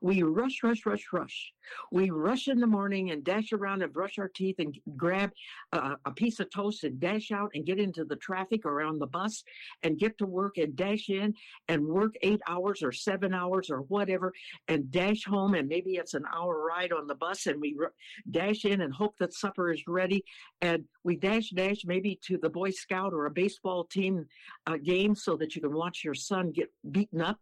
we 0.00 0.22
rush, 0.22 0.62
rush, 0.62 0.84
rush, 0.86 1.06
rush. 1.12 1.52
We 1.90 2.10
rush 2.10 2.48
in 2.48 2.60
the 2.60 2.66
morning 2.66 3.10
and 3.10 3.24
dash 3.24 3.52
around 3.52 3.82
and 3.82 3.92
brush 3.92 4.18
our 4.18 4.28
teeth 4.28 4.56
and 4.58 4.76
grab 4.96 5.32
a 5.72 6.12
piece 6.14 6.40
of 6.40 6.50
toast 6.50 6.84
and 6.84 7.00
dash 7.00 7.30
out 7.30 7.50
and 7.54 7.66
get 7.66 7.78
into 7.78 8.04
the 8.04 8.16
traffic 8.16 8.64
or 8.64 8.82
on 8.82 8.98
the 8.98 9.06
bus 9.06 9.44
and 9.82 9.98
get 9.98 10.18
to 10.18 10.26
work 10.26 10.58
and 10.58 10.76
dash 10.76 11.08
in 11.08 11.34
and 11.68 11.84
work 11.86 12.14
eight 12.22 12.40
hours 12.48 12.82
or 12.82 12.92
seven 12.92 13.34
hours 13.34 13.70
or 13.70 13.82
whatever 13.82 14.32
and 14.68 14.90
dash 14.90 15.24
home 15.24 15.54
and 15.54 15.68
maybe 15.68 15.92
it's 15.92 16.14
an 16.14 16.24
hour 16.34 16.64
ride 16.64 16.92
on 16.92 17.06
the 17.06 17.14
bus 17.14 17.46
and 17.46 17.60
we 17.60 17.76
r- 17.80 17.92
dash 18.30 18.64
in 18.64 18.80
and 18.80 18.92
hope 18.92 19.16
that 19.18 19.32
supper 19.32 19.72
is 19.72 19.82
ready. 19.86 20.24
And 20.60 20.84
we 21.02 21.16
dash 21.16 21.50
dash 21.50 21.84
maybe 21.84 22.18
to 22.26 22.38
the 22.38 22.50
Boy 22.50 22.70
Scout 22.70 23.12
or 23.12 23.26
a 23.26 23.30
baseball 23.30 23.84
team 23.84 24.26
uh, 24.66 24.76
game 24.76 25.14
so 25.14 25.36
that 25.36 25.54
you 25.54 25.62
can 25.62 25.74
watch 25.74 26.04
your 26.04 26.14
son 26.14 26.52
get 26.52 26.72
beaten 26.90 27.20
up 27.20 27.38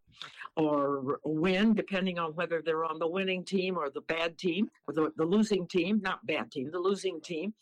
or 0.56 1.18
win, 1.24 1.74
depending 1.74 2.18
on 2.18 2.34
whether 2.34 2.62
they're 2.62 2.84
on 2.84 2.98
the 2.98 3.08
winning 3.08 3.44
team 3.44 3.76
or 3.76 3.90
the 3.90 4.02
bad 4.12 4.38
team 4.38 4.68
the, 4.88 5.10
the 5.16 5.24
losing 5.24 5.66
team, 5.66 6.00
not 6.02 6.26
bad 6.26 6.50
team, 6.50 6.70
the 6.70 6.78
losing 6.78 7.20
team. 7.20 7.54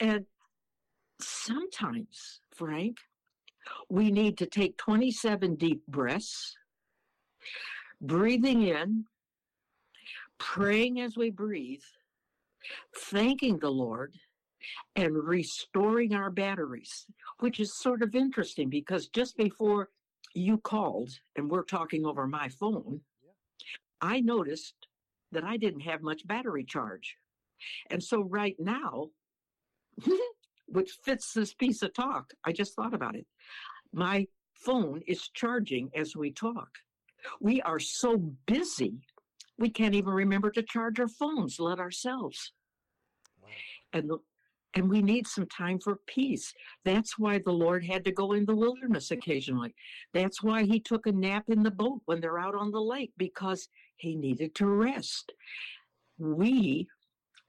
And 0.00 0.24
sometimes, 1.20 2.40
Frank, 2.54 2.98
we 3.88 4.10
need 4.10 4.38
to 4.38 4.46
take 4.46 4.76
27 4.76 5.56
deep 5.56 5.86
breaths, 5.86 6.56
breathing 8.00 8.62
in, 8.62 9.04
praying 10.38 11.00
as 11.00 11.16
we 11.16 11.30
breathe, 11.30 11.82
thanking 12.96 13.58
the 13.58 13.70
Lord, 13.70 14.14
and 14.96 15.16
restoring 15.16 16.14
our 16.14 16.30
batteries, 16.30 17.06
which 17.40 17.60
is 17.60 17.78
sort 17.78 18.02
of 18.02 18.14
interesting 18.14 18.68
because 18.68 19.08
just 19.08 19.36
before 19.36 19.88
you 20.34 20.58
called 20.58 21.10
and 21.36 21.50
we're 21.50 21.64
talking 21.64 22.06
over 22.06 22.26
my 22.26 22.48
phone, 22.48 23.00
I 24.00 24.20
noticed 24.20 24.74
that 25.32 25.44
I 25.44 25.56
didn't 25.56 25.80
have 25.80 26.02
much 26.02 26.26
battery 26.26 26.64
charge. 26.64 27.16
And 27.90 28.02
so 28.02 28.22
right 28.22 28.56
now, 28.58 29.08
which 30.66 30.90
fits 31.04 31.32
this 31.32 31.54
piece 31.54 31.82
of 31.82 31.94
talk, 31.94 32.32
I 32.44 32.52
just 32.52 32.74
thought 32.74 32.94
about 32.94 33.14
it. 33.14 33.26
My 33.92 34.26
phone 34.54 35.02
is 35.06 35.28
charging 35.34 35.90
as 35.94 36.16
we 36.16 36.32
talk. 36.32 36.68
We 37.40 37.60
are 37.62 37.78
so 37.78 38.16
busy, 38.46 38.94
we 39.58 39.70
can't 39.70 39.94
even 39.94 40.12
remember 40.12 40.50
to 40.50 40.62
charge 40.62 40.98
our 40.98 41.08
phones, 41.08 41.60
let 41.60 41.78
ourselves. 41.78 42.52
Wow. 43.40 43.48
And 43.92 44.10
the, 44.10 44.18
and 44.74 44.88
we 44.88 45.02
need 45.02 45.26
some 45.26 45.46
time 45.46 45.78
for 45.78 45.98
peace. 46.06 46.52
That's 46.84 47.18
why 47.18 47.38
the 47.38 47.52
Lord 47.52 47.84
had 47.84 48.04
to 48.06 48.12
go 48.12 48.32
in 48.32 48.46
the 48.46 48.56
wilderness 48.56 49.10
occasionally. 49.10 49.74
That's 50.14 50.42
why 50.42 50.64
he 50.64 50.80
took 50.80 51.06
a 51.06 51.12
nap 51.12 51.44
in 51.48 51.62
the 51.62 51.70
boat 51.70 52.00
when 52.06 52.20
they're 52.20 52.38
out 52.38 52.54
on 52.54 52.70
the 52.70 52.80
lake 52.80 53.12
because 53.18 53.68
he 54.02 54.14
needed 54.14 54.54
to 54.56 54.66
rest. 54.66 55.32
We, 56.18 56.88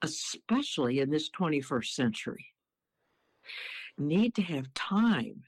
especially 0.02 1.00
in 1.00 1.10
this 1.10 1.30
21st 1.30 1.88
century, 1.88 2.46
need 3.98 4.36
to 4.36 4.42
have 4.42 4.74
time 4.74 5.44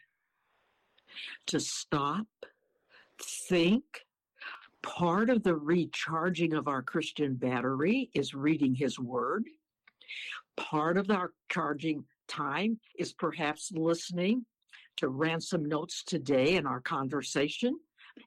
to 1.47 1.59
stop, 1.59 2.27
think. 3.49 3.83
Part 4.81 5.31
of 5.31 5.41
the 5.41 5.55
recharging 5.55 6.53
of 6.53 6.67
our 6.67 6.83
Christian 6.83 7.33
battery 7.33 8.11
is 8.13 8.35
reading 8.35 8.75
his 8.75 8.99
word 8.99 9.45
Part 10.57 10.97
of 10.97 11.09
our 11.11 11.33
charging 11.49 12.05
time 12.27 12.79
is 12.97 13.13
perhaps 13.13 13.71
listening 13.73 14.45
to 14.97 15.09
ransom 15.09 15.65
notes 15.65 16.03
today 16.03 16.55
in 16.55 16.65
our 16.65 16.79
conversation, 16.79 17.77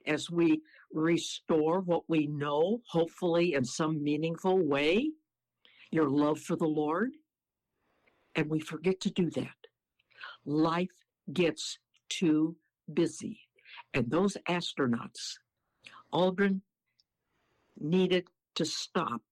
as 0.07 0.31
we 0.31 0.61
restore 0.93 1.81
what 1.81 2.03
we 2.09 2.27
know, 2.27 2.81
hopefully 2.87 3.55
in 3.55 3.65
some 3.65 4.03
meaningful 4.03 4.59
way, 4.59 5.11
your 5.91 6.09
love 6.09 6.41
for 6.41 6.57
the 6.57 6.67
Lord. 6.67 7.11
And 8.35 8.49
we 8.49 8.61
forget 8.61 9.01
to 9.01 9.11
do 9.11 9.31
that. 9.31 9.57
Life 10.45 10.89
gets 11.33 11.79
too 12.09 12.57
busy. 12.93 13.41
And 13.95 14.11
those 14.11 14.37
astronauts, 14.49 15.39
Aldrin 16.13 16.61
needed 17.79 18.29
to 18.55 18.65
stop. 18.65 19.23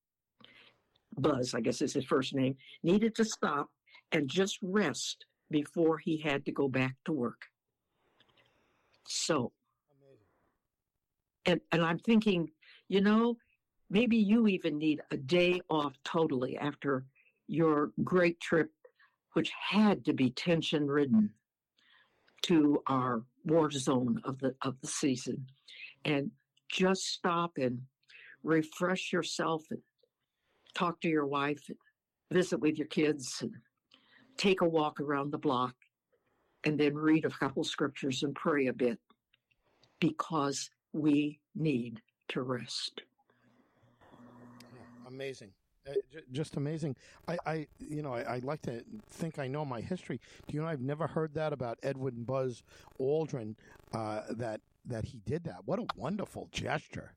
Buzz, 1.19 1.55
I 1.55 1.61
guess 1.61 1.81
is 1.81 1.95
his 1.95 2.05
first 2.05 2.35
name, 2.35 2.57
needed 2.83 3.15
to 3.17 3.25
stop 3.25 3.71
and 4.13 4.29
just 4.29 4.59
rest 4.63 5.25
before 5.51 5.99
he 5.99 6.19
had 6.19 6.45
to 6.45 6.53
go 6.53 6.69
back 6.69 6.97
to 7.07 7.13
work. 7.13 7.47
So, 9.07 9.53
and, 11.47 11.61
and 11.73 11.83
I'm 11.83 11.99
thinking, 11.99 12.51
you 12.89 13.01
know, 13.01 13.37
maybe 13.89 14.17
you 14.17 14.49
even 14.49 14.79
need 14.79 15.01
a 15.11 15.17
day 15.17 15.61
off 15.71 15.95
totally 16.05 16.59
after 16.59 17.05
your 17.49 17.93
great 18.03 18.41
trip, 18.41 18.71
which 19.35 19.53
had 19.71 20.05
to 20.05 20.13
be 20.13 20.31
tension 20.31 20.87
ridden 20.89 21.31
to 22.43 22.83
our 22.87 23.23
war 23.45 23.71
zone 23.71 24.21
of 24.25 24.39
the 24.39 24.55
of 24.63 24.77
the 24.81 24.87
season, 24.87 25.47
and 26.05 26.31
just 26.69 27.07
stop 27.07 27.53
and 27.57 27.81
refresh 28.43 29.13
yourself 29.13 29.65
and 29.71 29.81
talk 30.75 31.01
to 31.01 31.09
your 31.09 31.27
wife, 31.27 31.63
and 31.69 31.79
visit 32.31 32.61
with 32.61 32.77
your 32.77 32.89
kids, 32.89 33.39
and 33.41 33.53
take 34.37 34.61
a 34.61 34.69
walk 34.69 35.01
around 35.01 35.31
the 35.31 35.39
block, 35.39 35.75
and 36.65 36.79
then 36.79 36.95
read 36.95 37.25
a 37.25 37.31
couple 37.31 37.65
scriptures 37.65 38.23
and 38.23 38.35
pray 38.35 38.67
a 38.67 38.73
bit, 38.73 38.99
because 40.01 40.71
we 40.97 41.39
need 41.55 42.01
to 42.29 42.43
rest. 42.43 43.03
Amazing. 45.07 45.51
Uh, 45.89 45.93
j- 46.13 46.21
just 46.33 46.57
amazing. 46.57 46.97
I, 47.29 47.37
I 47.47 47.67
you 47.79 48.03
know, 48.03 48.13
I, 48.13 48.37
I 48.37 48.39
like 48.43 48.63
to 48.63 48.83
think 49.09 49.39
I 49.39 49.47
know 49.47 49.65
my 49.65 49.81
history. 49.81 50.21
Do 50.47 50.55
you 50.55 50.63
know 50.63 50.69
I've 50.69 50.81
never 50.81 51.07
heard 51.07 51.35
that 51.35 51.53
about 51.53 51.79
Edwin 51.83 52.25
Buzz 52.25 52.63
Aldrin? 53.01 53.55
Uh, 53.93 54.23
that 54.31 54.61
that 54.87 55.05
he 55.05 55.21
did 55.27 55.45
that. 55.45 55.59
What 55.65 55.79
a 55.79 55.87
wonderful 55.97 56.49
gesture. 56.51 57.15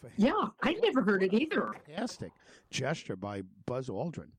For 0.00 0.08
him. 0.08 0.14
Yeah, 0.16 0.48
I 0.62 0.72
never 0.74 1.02
heard 1.02 1.22
it 1.22 1.34
either. 1.34 1.74
Fantastic 1.86 2.32
gesture 2.70 3.16
by 3.16 3.42
Buzz 3.66 3.88
Aldrin. 3.88 4.30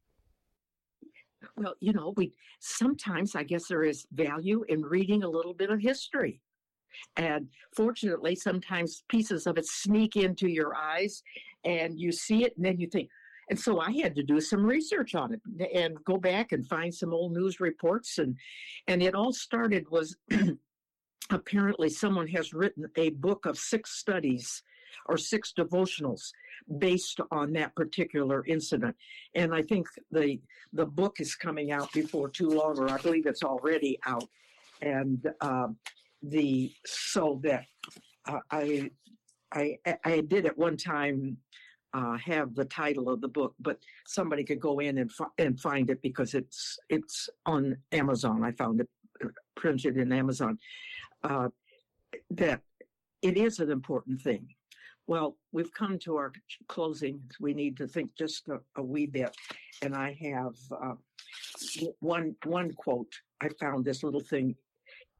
Well, 1.55 1.75
you 1.79 1.93
know, 1.93 2.13
we 2.17 2.33
sometimes 2.59 3.35
I 3.35 3.43
guess 3.43 3.67
there 3.67 3.83
is 3.83 4.05
value 4.11 4.65
in 4.67 4.81
reading 4.81 5.23
a 5.23 5.29
little 5.29 5.53
bit 5.53 5.69
of 5.69 5.79
history. 5.79 6.41
And 7.17 7.47
fortunately, 7.75 8.35
sometimes 8.35 9.03
pieces 9.09 9.47
of 9.47 9.57
it 9.57 9.65
sneak 9.65 10.15
into 10.15 10.47
your 10.47 10.75
eyes 10.75 11.23
and 11.63 11.99
you 11.99 12.11
see 12.11 12.43
it 12.43 12.55
and 12.57 12.65
then 12.65 12.79
you 12.79 12.87
think, 12.87 13.09
and 13.49 13.59
so 13.59 13.81
I 13.81 13.91
had 13.91 14.15
to 14.15 14.23
do 14.23 14.39
some 14.39 14.65
research 14.65 15.13
on 15.13 15.33
it 15.33 15.71
and 15.75 16.01
go 16.05 16.17
back 16.17 16.53
and 16.53 16.65
find 16.65 16.93
some 16.93 17.13
old 17.13 17.33
news 17.33 17.59
reports. 17.59 18.17
And 18.17 18.37
and 18.87 19.03
it 19.03 19.13
all 19.13 19.33
started 19.33 19.89
was 19.89 20.15
apparently 21.29 21.89
someone 21.89 22.27
has 22.27 22.53
written 22.53 22.85
a 22.95 23.09
book 23.09 23.45
of 23.45 23.57
six 23.57 23.91
studies 23.99 24.63
or 25.07 25.17
six 25.17 25.53
devotionals 25.57 26.31
based 26.77 27.19
on 27.31 27.51
that 27.53 27.75
particular 27.75 28.45
incident. 28.45 28.95
And 29.35 29.53
i 29.53 29.61
think 29.61 29.87
the 30.11 30.39
the 30.71 30.85
book 30.85 31.19
is 31.19 31.35
coming 31.35 31.71
out 31.71 31.91
before 31.91 32.29
too 32.29 32.49
long 32.49 32.77
or 32.79 32.89
i 32.89 32.97
believe 32.97 33.25
it's 33.25 33.43
already 33.43 33.99
out. 34.05 34.29
And 34.81 35.29
uh, 35.41 35.67
the 36.21 36.71
so 36.85 37.39
that 37.43 37.65
uh, 38.27 38.39
i 38.51 38.89
i 39.53 39.77
i 40.05 40.21
did 40.21 40.45
at 40.45 40.57
one 40.57 40.77
time 40.77 41.37
uh, 41.93 42.17
have 42.17 42.55
the 42.55 42.65
title 42.65 43.09
of 43.09 43.21
the 43.21 43.27
book, 43.27 43.53
but 43.59 43.77
somebody 44.05 44.43
could 44.43 44.59
go 44.59 44.79
in 44.79 44.99
and 44.99 45.11
fi- 45.11 45.25
and 45.37 45.59
find 45.59 45.89
it 45.89 46.01
because 46.01 46.33
it's 46.33 46.79
it's 46.89 47.29
on 47.45 47.77
Amazon. 47.91 48.43
I 48.43 48.51
found 48.51 48.81
it 48.81 48.89
uh, 49.23 49.27
printed 49.55 49.97
in 49.97 50.11
Amazon. 50.11 50.57
Uh, 51.23 51.49
that 52.29 52.61
it 53.21 53.37
is 53.37 53.59
an 53.59 53.69
important 53.69 54.21
thing. 54.21 54.47
Well, 55.07 55.37
we've 55.51 55.73
come 55.73 55.99
to 55.99 56.15
our 56.15 56.31
closing. 56.67 57.21
We 57.39 57.53
need 57.53 57.75
to 57.77 57.87
think 57.87 58.11
just 58.17 58.47
a, 58.47 58.59
a 58.77 58.83
wee 58.83 59.07
bit, 59.07 59.35
and 59.81 59.93
I 59.93 60.17
have 60.21 60.55
uh, 60.71 60.95
one 61.99 62.35
one 62.45 62.71
quote. 62.73 63.13
I 63.41 63.49
found 63.59 63.83
this 63.83 64.03
little 64.03 64.21
thing 64.21 64.55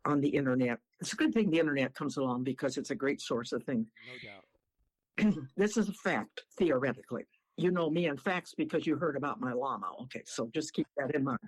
on 0.06 0.22
the 0.22 0.30
internet. 0.30 0.80
It's 1.00 1.14
a 1.14 1.16
good 1.16 1.34
thing 1.34 1.50
the 1.50 1.60
internet 1.60 1.94
comes 1.94 2.18
along 2.18 2.44
because 2.44 2.78
it's 2.78 2.92
a 2.92 2.96
great 2.96 3.22
source 3.22 3.52
of 3.52 3.64
things. 3.64 3.88
No 4.08 4.30
doubt. 4.30 5.46
this 5.58 5.78
is 5.78 5.90
a 5.90 5.94
fact, 5.94 6.42
theoretically. 6.58 7.26
You 7.58 7.72
know 7.72 7.90
me 7.90 8.08
and 8.08 8.20
facts 8.20 8.54
because 8.56 8.88
you 8.88 8.96
heard 8.96 9.16
about 9.16 9.40
my 9.40 9.54
llama. 9.54 9.92
Okay, 10.04 10.24
so 10.26 10.50
just 10.54 10.74
keep 10.74 10.88
that 10.98 11.14
in 11.14 11.24
mind. 11.24 11.40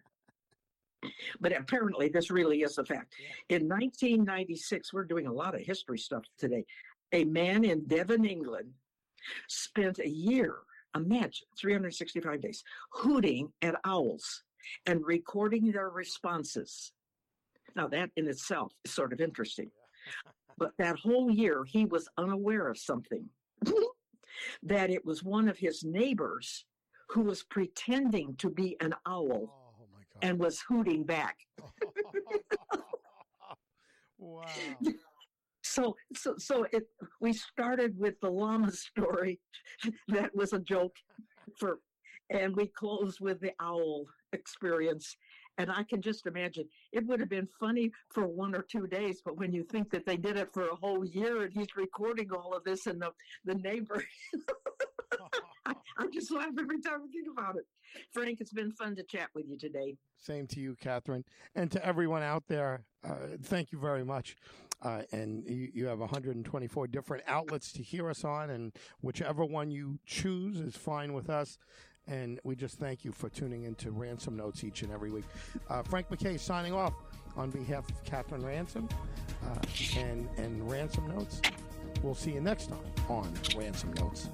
But 1.42 1.58
apparently, 1.58 2.10
this 2.10 2.32
really 2.32 2.62
is 2.62 2.78
a 2.78 2.86
fact. 2.86 3.14
In 3.50 3.68
1996, 3.68 4.94
we're 4.94 5.04
doing 5.04 5.28
a 5.28 5.34
lot 5.34 5.56
of 5.56 5.62
history 5.62 5.98
stuff 5.98 6.24
today. 6.38 6.66
A 7.12 7.26
man 7.26 7.64
in 7.64 7.86
Devon, 7.86 8.26
England, 8.26 8.72
spent 9.48 10.00
a 10.00 10.10
year, 10.10 10.60
imagine 10.96 11.48
365 11.58 12.42
days, 12.42 12.64
hooting 12.92 13.52
at 13.62 13.76
owls 13.86 14.44
and 14.86 15.06
recording 15.06 15.72
their 15.72 15.90
responses. 15.90 16.92
Now, 17.76 17.88
that 17.88 18.12
in 18.16 18.28
itself 18.28 18.72
is 18.86 18.94
sort 18.94 19.14
of 19.14 19.22
interesting. 19.22 19.70
But 20.56 20.74
that 20.78 21.00
whole 21.00 21.32
year, 21.32 21.64
he 21.66 21.86
was 21.86 22.08
unaware 22.20 22.68
of 22.68 22.78
something 22.78 23.28
that 24.64 24.92
it 24.92 25.04
was 25.04 25.24
one 25.24 25.50
of 25.50 25.58
his 25.58 25.84
neighbors 25.84 26.66
who 27.10 27.22
was 27.22 27.44
pretending 27.44 28.36
to 28.36 28.52
be 28.52 28.78
an 28.80 28.94
owl 29.08 29.50
Oh 29.50 29.64
and 30.22 30.40
was 30.40 30.64
hooting 30.68 31.04
back. 31.04 31.38
wow. 34.18 34.44
So, 35.64 35.96
so, 36.16 36.36
so 36.38 36.66
it. 36.72 36.84
We 37.20 37.34
started 37.34 37.98
with 37.98 38.20
the 38.22 38.30
llama 38.30 38.72
story, 38.72 39.40
that 40.08 40.36
was 40.36 40.54
a 40.54 40.60
joke, 40.60 40.96
for, 41.60 41.80
and 42.30 42.56
we 42.56 42.68
closed 42.68 43.20
with 43.20 43.42
the 43.42 43.54
owl 43.60 44.06
experience. 44.34 45.18
And 45.58 45.72
I 45.72 45.84
can 45.84 46.02
just 46.02 46.26
imagine 46.26 46.68
it 46.92 47.06
would 47.06 47.20
have 47.20 47.30
been 47.30 47.48
funny 47.60 47.92
for 48.10 48.26
one 48.26 48.56
or 48.56 48.64
two 48.64 48.88
days, 48.88 49.22
but 49.24 49.38
when 49.38 49.54
you 49.54 49.64
think 49.64 49.92
that 49.92 50.06
they 50.06 50.18
did 50.18 50.38
it 50.38 50.52
for 50.54 50.68
a 50.68 50.76
whole 50.76 51.06
year 51.06 51.44
and 51.44 51.54
he's 51.54 51.76
recording 51.76 52.32
all 52.32 52.54
of 52.56 52.64
this 52.64 52.88
and 52.88 53.02
the, 53.02 53.12
the 53.46 53.56
neighbor, 53.56 54.04
I, 55.66 55.76
I 55.98 56.08
just 56.12 56.32
laugh 56.32 56.50
every 56.60 56.82
time 56.82 57.02
I 57.08 57.12
think 57.12 57.28
about 57.32 57.56
it. 57.56 57.66
Frank, 58.12 58.42
it's 58.42 58.52
been 58.52 58.72
fun 58.72 58.96
to 58.96 59.04
chat 59.04 59.30
with 59.36 59.46
you 59.48 59.58
today. 59.58 59.96
Same 60.18 60.48
to 60.48 60.60
you, 60.60 60.76
Catherine, 60.80 61.24
and 61.56 61.72
to 61.72 61.86
everyone 61.86 62.24
out 62.24 62.44
there. 62.48 62.84
Uh, 63.04 63.38
thank 63.44 63.72
you 63.72 63.80
very 63.80 64.04
much. 64.04 64.36
Uh, 64.82 65.04
and 65.14 65.46
you, 65.48 65.70
you 65.74 65.86
have 65.86 66.00
124 66.00 66.88
different 66.88 67.24
outlets 67.28 67.72
to 67.72 67.82
hear 67.82 68.10
us 68.10 68.26
on, 68.26 68.50
and 68.50 68.74
whichever 69.02 69.46
one 69.46 69.72
you 69.72 69.98
choose 70.06 70.60
is 70.60 70.76
fine 70.76 71.14
with 71.14 71.30
us. 71.30 71.58
And 72.08 72.40
we 72.44 72.56
just 72.56 72.80
thank 72.80 73.06
you 73.06 73.12
for 73.12 73.30
tuning 73.30 73.64
into 73.64 73.92
Ransom 73.92 74.36
Notes 74.36 74.64
each 74.64 74.82
and 74.82 74.92
every 74.92 75.10
week. 75.10 75.26
Uh, 75.70 75.84
Frank 75.84 76.10
McKay 76.10 76.40
signing 76.40 76.74
off 76.74 76.94
on 77.38 77.50
behalf 77.50 77.90
of 77.90 78.04
Catherine 78.04 78.46
Ransom 78.46 78.90
uh, 79.44 80.00
and 80.00 80.28
and 80.38 80.70
Ransom 80.70 81.08
Notes. 81.08 81.42
We'll 82.02 82.16
see 82.16 82.32
you 82.32 82.42
next 82.42 82.70
time 82.70 82.80
on 83.10 83.34
Ransom 83.56 83.94
Notes. 83.94 84.30